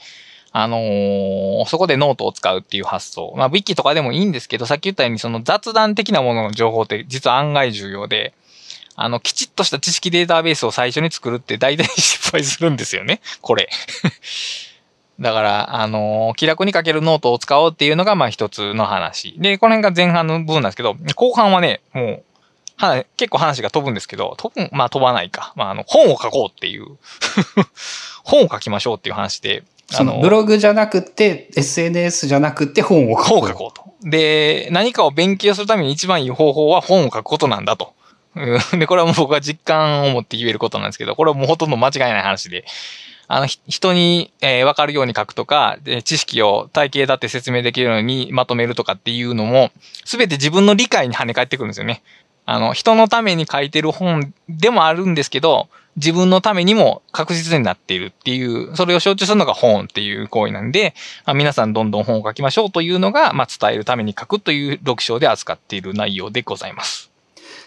[0.57, 3.33] あのー、そこでノートを使うっていう発想。
[3.35, 8.33] まあ、ウィキとかでもいいんですけど、さっき言ったようにその雑談的なものの情報って実は案外重要で、
[8.95, 13.19] あの、きちっとした知識データベースを最初に作るって大体失敗するんですよね。
[13.41, 13.67] これ。
[15.19, 19.35] だから、あのー、気楽に書けるノートを使おうっていうのが、まあ一つの話。
[19.37, 22.23] で、この辺が前半の部分なんですけど、後半はね、もう、
[22.77, 25.51] は結構話が飛ぶんですけど、飛ぶ、まあ飛ばないか。
[25.57, 26.97] まああの、本を書こうっていう
[28.23, 29.65] 本を書きましょうっていう話で。
[29.93, 33.39] あの、ブログじゃなくて、SNS じゃなくて本を書こう。
[33.39, 34.09] 本を書こうと。
[34.09, 37.93] で、何かを勉強するために一番いい方法は本を書くことなんだと。
[38.77, 42.65] で、これはもう僕は実感を持って言えることなんですけど、これはもうほとんど間違いない話で。
[43.27, 49.71] あの、人に、えー、わかるように書くとか、で知識を体系だって説明できるようにまとめるとかっていうのも、
[50.03, 52.03] すべて自分の理解に跳ね返ってくるんですよね。
[52.45, 55.67] あの、人のために書いてる本でもあるんですけど、
[55.97, 60.93] 自分のためにも確実になっているっていう、それを象徴するのが本っていう行為なんで、
[61.25, 67.11] まあ、皆さんどんどん本を書きましょうというのが、まあ、伝えるために書くという読書で扱っている内容でございます。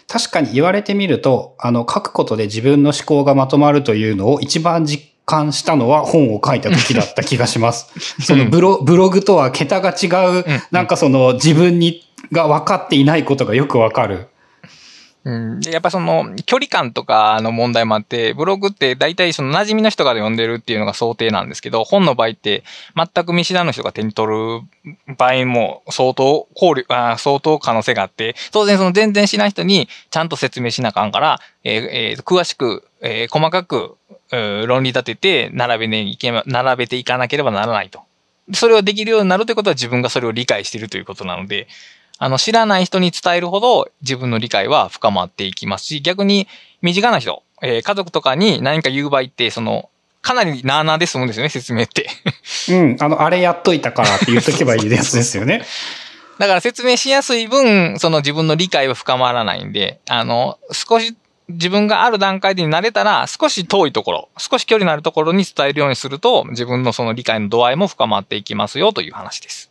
[0.07, 7.93] 確かに言われてみると、あの、書くことで自分の思考がまとまるというのを一番実感したのは本を書いた時だった気がします。
[8.23, 10.07] そのブロブログとは桁が違
[10.41, 14.27] う、なんかその自分にが分かっていないことがよくわかる。
[15.25, 22.63] うん、やっぱその距離感とかの問題もあって、ブログって大体その馴染みの人が読んでるっていうのが想定なんですけど、本の場合って
[22.95, 24.61] 全く見知らぬ人が手に取る
[25.17, 33.97] 場合も相当考慮、あ相当可能性があって、当然その全然知らない人にちゃんと説明しなあかんから、えーえー、詳しく、えー、細かく
[34.31, 38.01] 論理立てて並べね、いけ、並べていかなければならないと。
[38.53, 41.67] それをできるようになるということは自分がそれを理解しているということなので、
[42.19, 46.47] あの、知らない人に伝えるほど自分の理解は深まっていきますし、逆に
[46.81, 49.89] 身近な人、えー、家族とかに何か言う場合って、その、
[50.21, 52.09] かなりなーなーで済むんですよね、説明って。
[52.69, 55.65] うん、あの、あれやっといたからって言っとけばいいやつですよね。
[56.39, 61.15] だから説明しやすい分、その自分の理解は深まらないんで、あの、少し
[61.47, 69.68] 自分がある段階で慣れたら、少し遠いところ、少し距離のあるところに伝えるようにすると、自分のその理解の度合いも深まっていきますよという話です。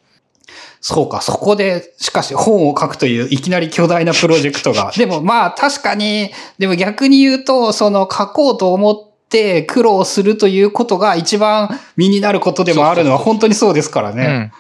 [0.81, 4.93] そうか、そこで、しかし本を書くといういきなり巨大なプロジェクトが。
[4.97, 14.53] でもまあ確かに、でも逆に言うと、その書こうと思って苦労するということが一番身になることでもあるのは本当にそうですからね。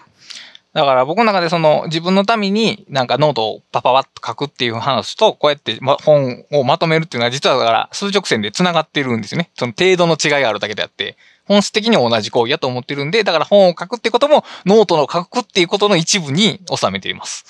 [0.74, 9.50] だから僕の中でその自分のためになんかノートをパパパッと書くっていう話と、こうやって本をまとめるっていうのは実はだから数直線で繋がってるんですよね。
[9.56, 11.16] その程度の違いがあるだけであって、
[11.48, 17.44] 本質的に同じ行為やと思ってるんで、だから本を書くってこともノートの書くっていうことの一部に収めています。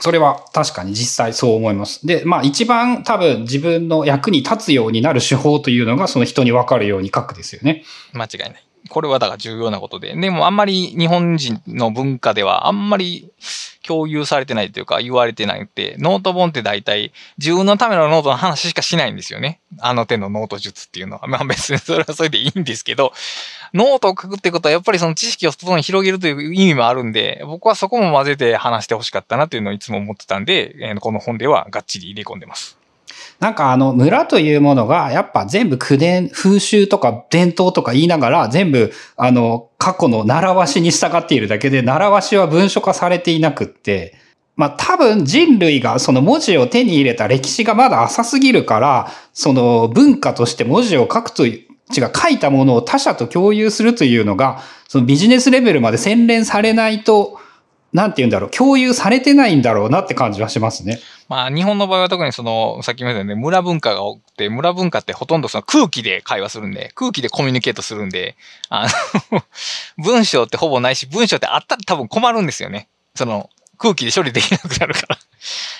[0.00, 2.06] それは確かに実際そう思います。
[2.06, 7.84] で、まあ一番多分自分の役に立つようになる手法というのがその人に分かるように書くですよね。
[8.14, 8.69] 間違いない。
[8.88, 10.14] これはだから重要なことで。
[10.14, 13.30] でもあんまり日本人の文化ではあんまり
[13.86, 19.60] 共有されてないというか言われてないって、ノート本って大体自分のためのノートの話しかしないんですよね。
[19.78, 21.26] あの手のノート術っていうのは。
[21.26, 23.12] まあ別にそれはそれでいいんですけど、
[23.72, 32.79] ノートを書くってことはやっぱりその知識を外に広げるという意味もあるんで、僕はそこも混ぜて話してほしかったなというのをいつも思ってたんで、この本ではがっちり入れ込んでます。
[33.40, 44.14] なんかあの村というものがやっぱ全部口伝、風習とか伝統とか言いながら全部あの過去の習わしに従っているだけで習わしは文書化されていなくって、
[44.56, 57.40] まあ多分人類がその文字を手に入れた歴史がまだ浅すぎるから、その文化として文字を書くという、違う、書いたものを他者と共有するというのが、そのビジネスレベルまで洗練されないと、
[57.92, 61.00] なんて言うんだろう、共有されてないんだろうなって感じはしますね。
[61.28, 68.36] まあ、日本の場合は特にその、さっきも言ったように村文化が多くて、村文化ってほとんどその空気で会話するんで、空気でコミュニケートするんで、
[68.68, 68.86] あ
[69.32, 69.42] の
[69.98, 72.88] 文章ってほぼないし、文章ってあったら多分困るんですよね。
[73.14, 75.18] その、空気で処理できなくなるから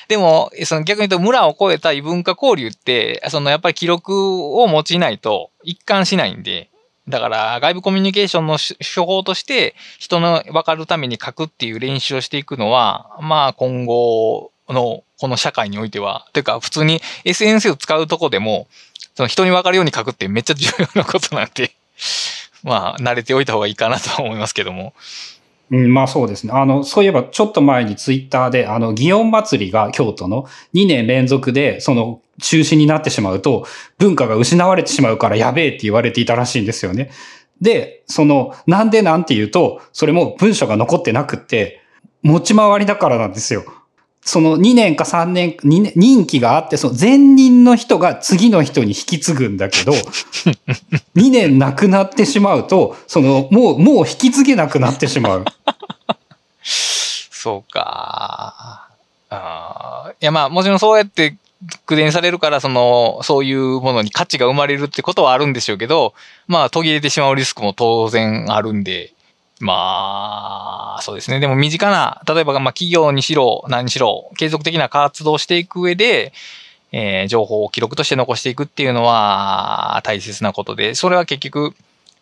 [0.09, 6.71] でも、その逆に言うと村を超えた異文化交流って、そのやっぱり記録を用いないと一貫しないんで、
[7.11, 18.69] だから外部コミュニケーションの手法として人の分かるために書くっていう練習をしていくのは、まあ今後のこの社会においては、というか普通に SNS を使うとこでも、
[19.15, 21.73] その人に分かるように書くってめっちゃ重要なことなんで、
[22.63, 24.95] まあ慣れておいた方がいいかなとは思いますけども。
[25.71, 26.53] うん、まあそうですね。
[26.53, 33.67] あの、そういえばちょっと前にツイッターで、あの、祇園祭りが京都の2年連続で、その、中止になってしまうと、
[33.99, 37.11] 文化が失われてしまうからやべえって言われていたらしいんですよね。
[37.61, 41.83] で、その、なんでなんて言うと、それも文書が残ってなくって、
[42.23, 43.65] 持ち回りだからなんですよ。
[44.23, 49.93] その2年か3年、年任期があって、その前任の人が次の人に引き継ぐんだけど、
[51.17, 55.45] 2年亡くなってしまうと、その、もう、もう引き継げなくなってしまう。
[57.41, 58.91] そうか。
[59.31, 61.37] あいや、まあ、もちろんそうやって
[61.87, 66.13] 苦伝されるから、その、そういうものに価値が生まれるってことはあるんでしょうけど、
[66.49, 69.15] まあ、途切れてしまうリスクも当然あるんで、
[69.59, 71.41] まあ、そうですね。
[71.41, 76.35] でも身近な、例えば、まあ、企業にしろ、何しろ、継続的な活動をしていく上で、
[76.93, 81.75] えー、情報を記録として残していくっていうのは大切なことで、それは結局、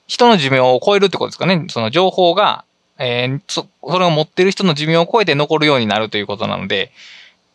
[0.07, 1.67] 人の寿命を超えるってことですかね。
[1.71, 2.65] その情報が、
[2.99, 6.93] えー、そ、それを持ってる人の寿命を超えて残るようになるということなので、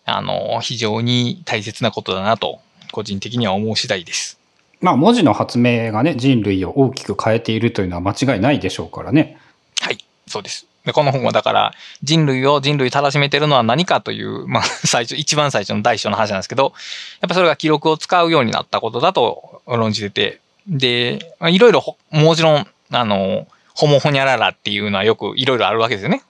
[0.05, 2.59] あの、非常に大切なことだなと、
[2.91, 4.39] 個人的には思う次第です。
[4.81, 9.37] まあ、文字の発明がね、人類を大きく変えているというのは間違いないでしょうからね。
[9.79, 10.67] はい、そうです。
[10.85, 16.73] で、この本はだから人類を人類たらしめてるのは何かという、まあ 最初、一番最初の第一章の話なんですけど、
[17.21, 26.23] やっぱそれが記録を使うようになったことだと論じてて、で、いろいろもちろん、あの、ホモホニャララっていうのはよくいろいろあるわけですよね。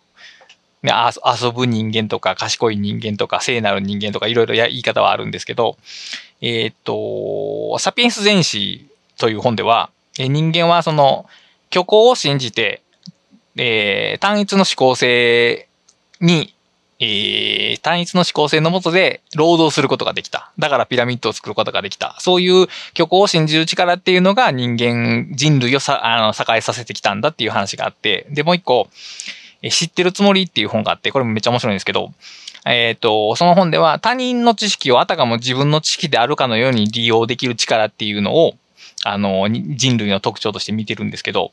[0.84, 5.78] 遊ぶ人間とか賢い人間とか聖なる人間とかいろいろ言い方はあるんですけど、
[6.41, 8.86] えっ、と、サピエンス全史
[9.18, 11.26] という本では、人間はその
[11.72, 12.84] 虚構を信じて
[13.56, 15.68] えー、単一の思考性
[16.20, 16.54] に、
[17.04, 20.51] えー、単一の思考性のもとで労働することができた。
[20.58, 22.16] だからピラミッドを作ることができた。
[22.20, 28.88] そういう虚構を信じる力っていうのが人間、人類をさあの栄えさせてきたんだっていう話があって、で、もう一個、
[29.70, 32.12] 知ってるつもりっていう本があって、これもめっちゃ面白いんですけど、
[32.66, 38.56] えっ、ー、と、その本では他人の知識をあたかも自分の知識であるかのように利用できる力っていうのを、
[39.04, 41.51] あの、人類の特徴として見てるんですけど、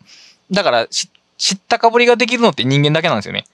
[0.50, 0.86] だから
[1.40, 3.44] 知ったかぶりができるのって人間だけなんですよね。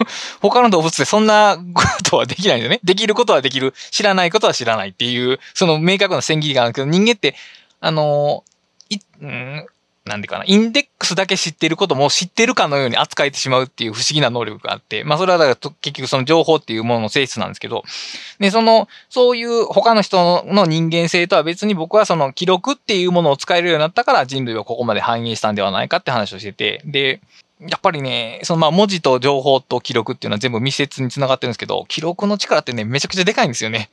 [0.40, 2.80] 他の動物でそんなことはできないんですよね。
[2.84, 3.74] できることはできる。
[3.90, 7.34] 知らないことは知らないっていう、その明確な線切りがあるけど、人間って、
[7.80, 8.44] あの、
[8.90, 9.66] い、うん、
[10.04, 17.84] なんでかな、インデックスだけ知ってることも知ってるかのように扱えてしまうっていう不思議な能力があって、まあそれはだから結局その情報っていうものの性質なんですけど、
[18.38, 27.20] で、その、そういう他の人の人間性とは別に僕はその記録っていうものを使えるようになったから人類はここまで反映したんではないかって話をしてて、で、
[27.60, 33.90] やっぱりね、そのまあ文字と情報と記録っていうのは全部密接に繋がってるんですけど、記録の力ってね、めちゃくちゃでかいんですよね。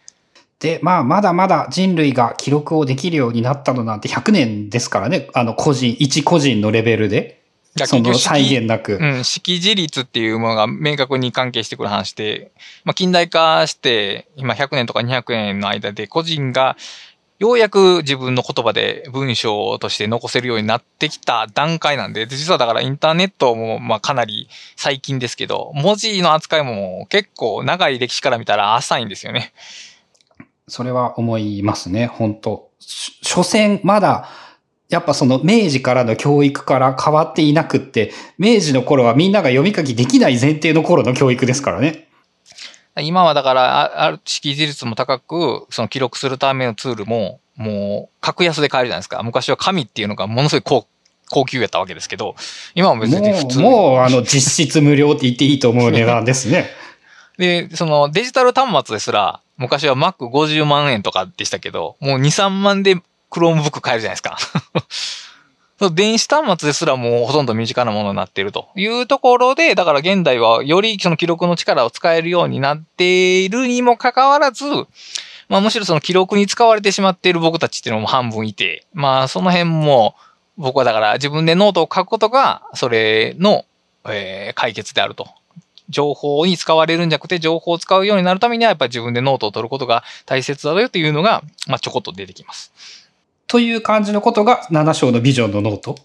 [0.59, 5.27] で、まあ、まだまだ人類が記録をできるようになったのなんて100年ですからね。
[5.33, 7.41] あの、個人、一個人のレベルで。
[7.85, 8.97] その再現なく。
[9.01, 12.51] うん、識字率っていうものが明確に関係してくる話で、
[12.83, 16.77] まあ、近代化して、今100年とか200年の間で個人が
[17.41, 29.53] ようやく自分の言葉で文章として残せるようになってきた段階なんで、実はだからインターネットもまあかなり最近ですけど、文字の扱いも結構長い歴史から見たら浅いんですよね。
[30.67, 34.29] それは思いますね、本当所詮まだ
[34.89, 42.07] やっぱその明治からの教育から変わっていなくって、明治の頃はみんなが読み書きできない前提の頃の教育ですからね。
[42.99, 49.23] 今はだから、ある識字率も高く、その記録するためのツールも、もう、格安で買えるじゃないですか。
[49.23, 50.87] 昔は紙っていうのがものすごい高
[51.31, 52.35] 高級やったわけですけど、
[52.75, 56.69] 今は別に普通もう、もうあの実質無料って言っていいと思う値段ですね。
[57.39, 62.97] で、そのデジタル端末ですら、昔は Mac50 万円とかでしたけど、もう2、3万で
[63.29, 64.37] Chromebook 買えるじゃないですか。
[65.89, 74.65] 電子端末ですらもうほとんど身近なものになっているというところで、だから現代はよりその記録の力を使えるようになっているにもかかわらず、
[75.49, 80.15] まあむしろその記録に使われてしまっている僕たちっていうのも半分いて、まあその辺も
[80.57, 83.65] 僕はだから自分でノートを書くことがそれの、
[84.05, 85.27] えー、解決であると。
[85.89, 92.71] 情報に使われるんじゃなくて情報を使うようになるためにはやっぱり自分でノートを取ることが大切だよというのが、まあちょこっと出てきます。
[93.51, 95.97] という感じのことが7章のビジョンのノート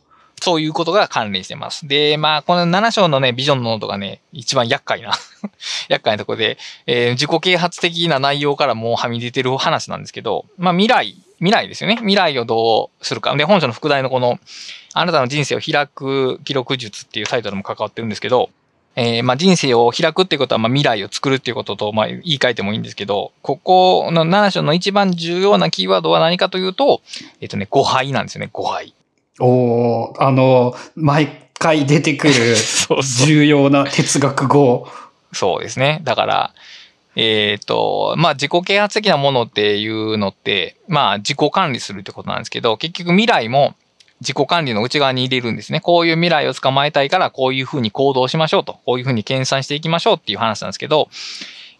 [0.42, 1.86] そういうことが関連してます。
[1.86, 5.12] で、まあ、この7章のね、ビジョンのノートがね、一番厄介な
[5.88, 6.58] 厄介なところで、
[6.88, 11.98] えー、自己啓発的な内容からもうはみ出てる話なんですけど、まあ、未来、未来ですよね。
[11.98, 13.32] 未来をどうするか。
[13.36, 14.40] で、本書の副題のこの、
[14.94, 18.50] あなたの人生を開く記録術っていうタイトルも関わってるんですけど、
[18.96, 27.02] えー、まあ人生を開くっていうことは、まあ未来を作るっていうことと、まあ言い換えてもいいんですけど、ここの7章の一番重要なキーワードは何かというと、
[27.40, 28.94] えっ、ー、とね、誤配なんですよね、誤配。
[29.38, 31.28] おあの、毎
[31.58, 32.56] 回出てくる
[33.26, 34.88] 重要な哲学語。
[35.32, 36.00] そうですね。
[36.04, 36.54] だから、
[37.16, 43.74] えっ、ー、と、まあ自己啓発的なものっていうのって、まあ自己管理するってことなんですけど、結局未来も
[44.20, 45.80] 自己管理の内側に入れるんですね。
[45.80, 48.78] こういう未来を捕まえたいから、こういうふうに行動しましょうと。
[48.86, 51.08] こういうふうに計算していきましょうっていう話なんですけど、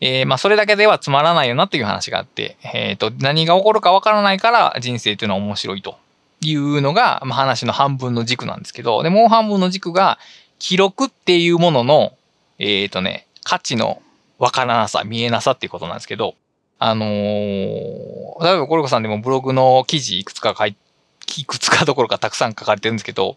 [0.01, 5.97] えー、まあ、それだけではつまらないよなっていう話があって、えっ、ー、と、何が起こるかわからないから人生っていうのは面白いと
[6.43, 10.19] いうのが、まあ、話の半分の軸なんですけど、で、もう半分の軸が、
[10.59, 12.13] 記録っていうものの、
[12.59, 14.03] えっ、ー、とね、価値の
[14.39, 16.35] わからなさ、見えなさっていうことなんですけど、
[16.79, 20.77] あのー、例えばコルコさんでもブログの記事いくつか書い
[21.37, 23.37] いくつかどころかたくさん書かれてるんですけど、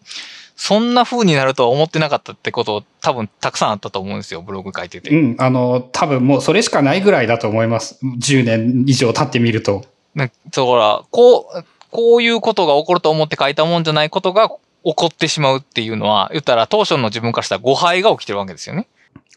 [0.56, 5.10] そんな風になるとは思ってなかったってこと多分たくさんあったと思うんですよ、ブログ書いてて。
[5.10, 7.98] うん、あの、多分もうそれしかないぐらいだと思います。
[8.02, 9.84] 10年以上経ってみると。
[10.14, 14.50] ね、だから、こう、こういうことが起こると思って書いたもんじゃないことが
[14.84, 18.86] 起こってしまうっていうのは、言ったら当初の自分からしたら誤配が起きてるわけですよね。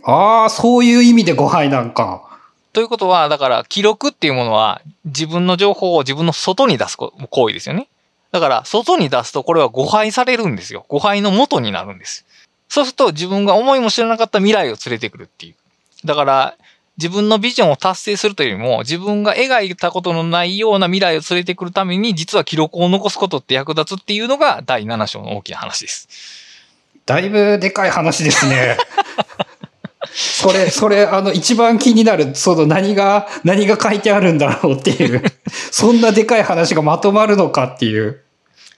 [0.04, 2.24] ああ、そういう意味で誤配なんか。
[2.74, 7.12] ということは、だから記録っていうものは自分の情報を自分の外に出す行
[7.48, 7.88] 為ですよね。
[8.34, 10.86] だから、外に出すとこれは誤配されるんですよ。
[10.90, 12.26] 誤配の元になるんです。
[12.68, 15.56] そうすると自分が思いも知らなかった未来を連れてくるっていう。
[16.04, 16.56] だから、
[16.98, 26.10] 自分のビジョンを達成するというよりも、自分が描いたことのないような未来を連れてくるために、実は記録を残すことって役立つっていうのが第7章の大きな話です。
[27.06, 28.78] だいぶでかい話ですね。
[30.14, 35.24] それ、それ、あの、一番気になる、その何が、何が書いてあるんだろうっていう、
[35.72, 38.22] そんなでかい話がまとまるのかっていう。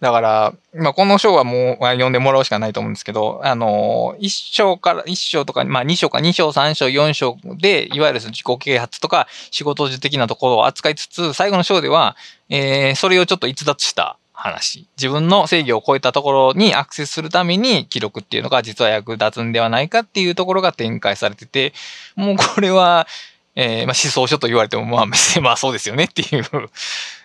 [0.01, 12.15] だから、まあ、この章はもう読んでもらうしかないと思うんですけど、あの、一章から、一章とか、まあ、二章か二章、三章、四章で、いわゆる自己啓発とか仕事術的なところを扱いつつ、最後の章では、
[12.49, 14.87] えー、それをちょっと逸脱した話。
[14.97, 21.73] 自分の制御を超えたところにアクセスするために記録っていうのが実は役立つんではないかっていうところが展開されてて、
[22.15, 23.07] もうこれは、
[23.55, 25.05] えー、まあ思想書と言われても、まあ、
[25.41, 26.45] まあそうですよねっていう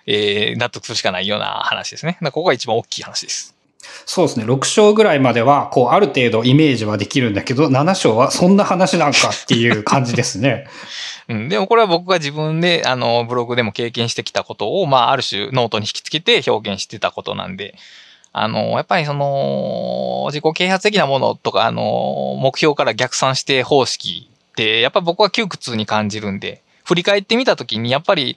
[0.06, 2.18] えー、納得するしかないような話ですね。
[2.22, 3.59] ここが一番大きい話です。
[4.06, 4.44] そうですね。
[4.44, 10.66] 6章ぐらいまでは、こう、ある程度イメージはできるんだけど、7章はそんな話なんかっていう感じですね。
[11.28, 11.48] うん。
[11.48, 17.76] でもこれは僕が自分で、あの、ブログでも経験してきたことを、まあ、ある種ノートに引き付けて表現してたことなんで、
[18.32, 28.36] あの、やっぱりその、自己啓発的なものとか、あの、目標から逆算して方式って、やっぱ僕は窮屈に感じるんで、振り返ってみたときに、やっぱり、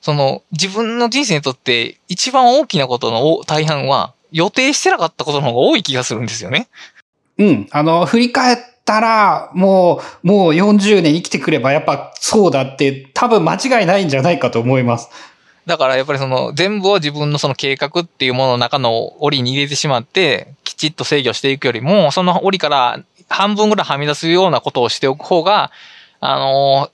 [0.00, 6.68] その、自分の人生にとって一番大きなことの大半は、予定してなかったことの方が多い気がするんですよね。
[7.38, 7.68] うん。
[7.70, 15.08] あの、振り返ったら、もう、もう40年生きてくれば、やっぱそうだって、多分間違いないんじゃないかと思います。
[15.66, 25.70] だからやっぱりその全部を自分のその計画っていうものの中の檻に入れてしまって、きっちっと制御していくよりも、その檻から半分ぐらいはみ出すようなことをしておく方が、
[26.20, 26.90] あの、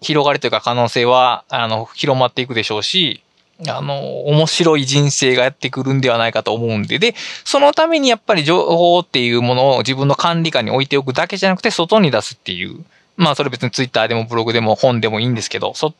[0.00, 3.22] 広がりというか可能性は、あの、広まっていくでしょうし、
[3.68, 7.14] あの、面白い人生がやってくるんではないかと思うんで、で、
[7.44, 12.84] そのためにやっぱり情報っていうものを自分の管理下に置いておくだけじゃなくて、外に出すっていう。
[13.16, 15.94] まあ、それ別にツイッターでもブログでも本でもいいんですけど、そ、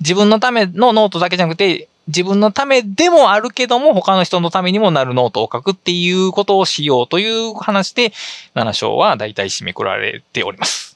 [0.00, 8.12] 自分のためのノートだけじゃなくて、自分のためでもあるけども、他の人のためにもなるノートを書くっていうことをしようという話で、
[8.54, 10.89] 7章は大体締めくられております。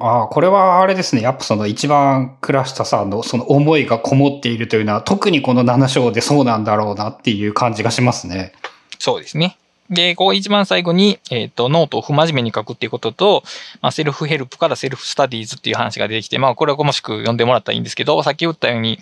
[0.00, 1.22] ああ、これはあれですね。
[1.22, 8.52] やっぱその一番倉下さんのその思いがこもっているというのは、特にこの7章でそうなんだろうなっていう感じがしますね。
[8.98, 9.56] そうですね。
[9.90, 13.42] で、こう一番最後に、えっ、ー、と、ノートを不真面目に書くっていうことと、
[13.82, 18.98] まあ、セルフヘルプから self-studies っていう話が出てきて、まあ、これは詳しく読んでもらったらいいんですけど、さっき言ったように、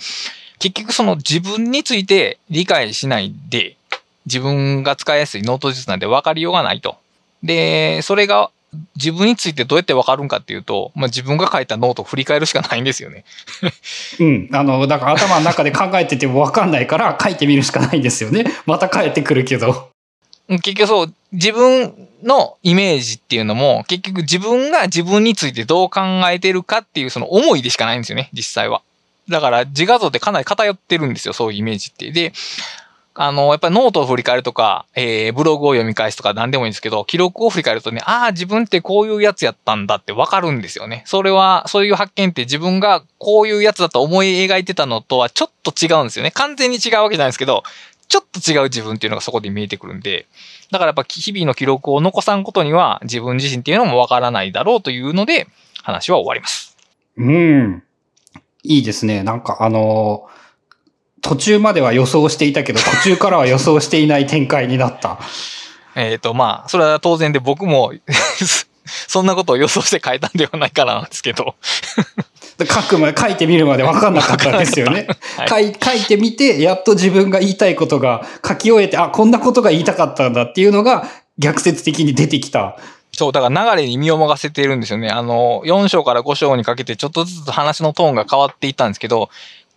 [0.59, 3.77] 結局その自分について理解しないで、
[4.25, 6.97] 自分が使いやすいノート術なんで分かりようがないと。
[7.43, 8.51] で、それが
[8.97, 13.25] 自分についてどうやってわかるんかっていうと、まあ、自分が書いたノートを振り返るしかないんですよね。
[14.21, 14.49] うん。
[14.53, 18.45] あの、だから頭の中で考えててもわかんないから 書いてみるしかないんですよね。
[18.67, 19.91] また帰ってくるけど。
[20.49, 26.01] 結局そう、自分のイメージっていうのも、結局自分が自分についてどう考
[26.31, 28.83] えてるかっていうその思いでしかないんですよね、実際は。
[29.29, 32.11] だから自画像ってかなり偏ってるんですよ、そういうイメージって。
[32.13, 32.33] で、
[33.21, 41.03] あの、やっぱりノートを振り返るとか、えー、ブログを読み返すとか何でもいいんですけど、記録を振り返るとね、ああ、自分ってこういうやつやったんだってわかるんですよね。
[41.05, 46.31] それは、そういう発見って自分がこういうやつだと思い描いてたのとはちょっと違うんですよね。
[46.31, 47.65] 完全に違うわけじゃないですけど、
[48.07, 50.27] ちょっと違う自分っていうのがそこで見えてくるんで、
[50.71, 55.49] だからやっぱ日々の記録を残さんことには自分自身っていうのもわからないだろうというので、
[55.83, 56.77] 話は終わります。
[57.17, 57.83] うん。
[58.63, 59.25] いいですね。
[59.25, 60.38] なんかあのー
[61.29, 65.19] 途中までは予想していたけど、途中からは予想していない展開になった。
[65.95, 67.93] えっと、まあ、それは当然で僕も
[68.87, 71.57] そんなことを予想して書いたんではないかなんですけど
[72.59, 75.07] 書くまで、書いてみるまで分かんなかったんですよね。
[75.37, 81.07] はい、書いてみて、やっと自分が言いたいことが書き終えて、あ、こんなことが言いたかったんだっていうのが
[81.39, 82.79] 逆説的に出てきた。
[83.13, 85.09] そう、だから流れに身を任せてるんですよね。
[85.09, 89.29] あの、4章から5章にかけてちょっとずつ話のトーンが変わっていったんですけど、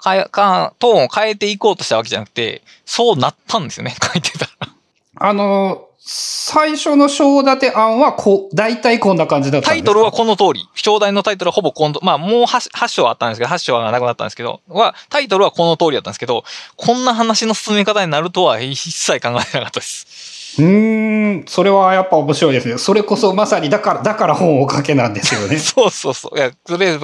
[0.02, 4.70] かかトーンを変えていこうとしたわけじゃなくて、そうなったんですよね、 書いてたら。
[5.16, 10.68] あの、最初の章立て案は、こう、大体こんな感じだったタイトルはこの通り。
[10.74, 16.44] 章題のタイトルはほぼ今度、まあもう 8, 8章あったんですけど、8章はなくなったんですけど、は、タイトルはこの通りだったんですけど、
[16.76, 20.41] こんな話の進め方になるとは一切考えてなかったです。
[20.60, 22.78] うん、それはやっぱ面白いですね。
[22.78, 25.58] それこそまさにだから、だから本を書けなんですよね。
[25.60, 26.38] そうそうそう。
[26.38, 27.00] いや、とりあえず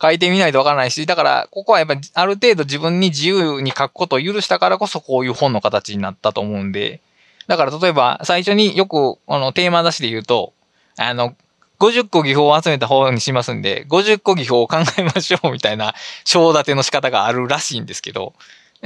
[0.00, 7.00] 書いてみないとわからないし、だから、ここはやっぱりある程度自分に自由に書くことを許したからこそこういう本の形になったと思うんで、
[7.48, 10.52] だから例えば最初によくあのテーマ出しで言うと、
[10.96, 11.34] あの、
[11.80, 18.34] 50個技法を集めた本にしますんで、50個技法を考えましょうみたいな章立ての仕方があるらしいんですけど、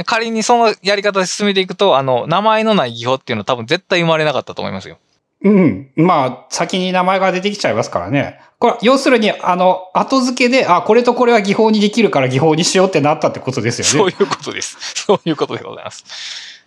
[0.04, 4.98] 仮にそのやり方で進めていくと、あの、名前のない技法っていうのは多分絶対生まれなかったと思いますよ。
[5.42, 5.90] うん。
[5.96, 8.40] まあ、先に名前が出てきちゃいますからね。
[8.58, 13.90] これ、要するに、あの、後付けで、あ、これとこれは技法にできるから技法にしようってなったってことですよね。
[13.90, 14.76] そういうことです。
[14.94, 16.04] そういうことでございます。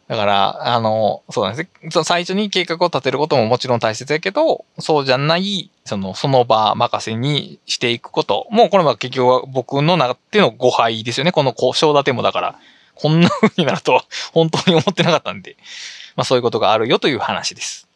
[0.08, 2.04] だから、あの、そうなんですね。
[2.04, 8.48] 最初に計画を立てることももちろん大切だけど、そうじゃない、その、その場任せにしていくこと。
[8.50, 11.32] もうこれは結局は僕の中での誤配ですよね。
[11.32, 12.56] この交渉立てもだから。
[13.00, 14.04] こんな風になるとは
[14.34, 15.56] 本当に思ってなかったんで、
[16.16, 17.88] まあそういうことがあるよという話です。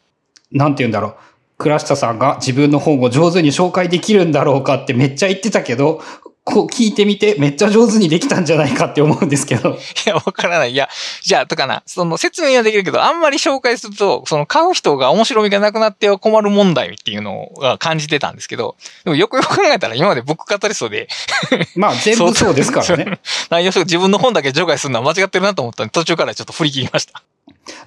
[0.50, 1.14] なんて言うんだろう。
[1.58, 6.02] 倉下さんが自分の本を上手に紹介できるんだろうかってめっちゃ言ってたけど、
[6.44, 9.70] こう聞いてみてめっちゃ上手にできたんじゃないかって思うんですけど。
[10.06, 10.72] いや、わからない。
[10.72, 10.90] いや、
[11.22, 21.08] じゃあ、とかな、その説明はできるけど、あんまり紹介すると、その買う人が面白みがなくなっては困る問題っていうのを感じてたんですけど、でもよくよく考えたら今まで僕語りそうで
[21.76, 23.18] まあ全部そうですからね。
[23.48, 27.22] 内容自分の本だけ除外するのは間違ってるなと思ったんで、途中からちょっと振り切りました。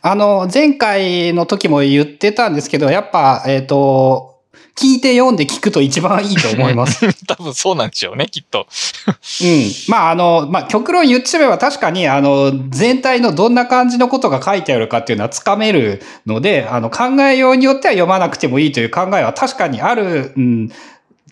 [0.01, 4.36] あの、前回の時も言ってたんですけど、やっぱ、えっ、ー、と、
[4.77, 7.07] 聞いて読んで聞くと一番いいと思います。
[7.25, 8.67] 多分そうなんでしょうね、きっと。
[9.41, 9.71] うん。
[9.87, 20.71] まあ、あの、まあ、極論言ってしまえば確かに、あの、全体のどんな感じのことが書いてあるかっていうのはつかめるので、あの、考えようによっては読まなくてもいいという考えは確かにある、うん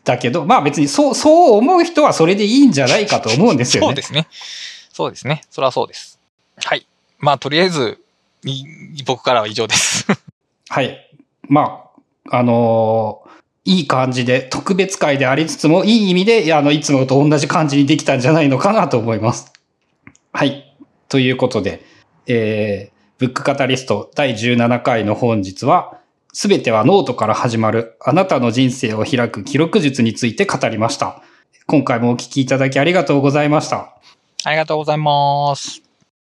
[0.04, 3.88] だけど、まあ別にそう、そう思う人はそれでいいんじゃないかと思うんですよね。
[3.88, 4.28] そうですね。
[4.94, 5.42] そうですね。
[5.50, 6.20] それはそうです。
[6.64, 6.86] はい。
[7.18, 8.00] まあとりあえず、
[9.06, 10.06] 僕からは以上です。
[10.70, 11.12] はい。
[11.50, 11.86] ま
[12.30, 13.25] あ、あのー
[13.66, 19.52] いい感じで、特別会でありつつも、いい意味で、あの、いつもと同じ感じにできたんじゃないのかなと思います。
[20.32, 20.78] はい。
[21.10, 21.84] ということで、
[22.28, 25.98] えー、ブックカタリスト第17回の本日は、
[26.32, 31.24] すべてはノートから始まる、あなたの人生を開く記録術について語りました。
[31.66, 33.96] 今回もお聞きいただきありがとうございました。
[34.44, 35.85] ありがとうございます。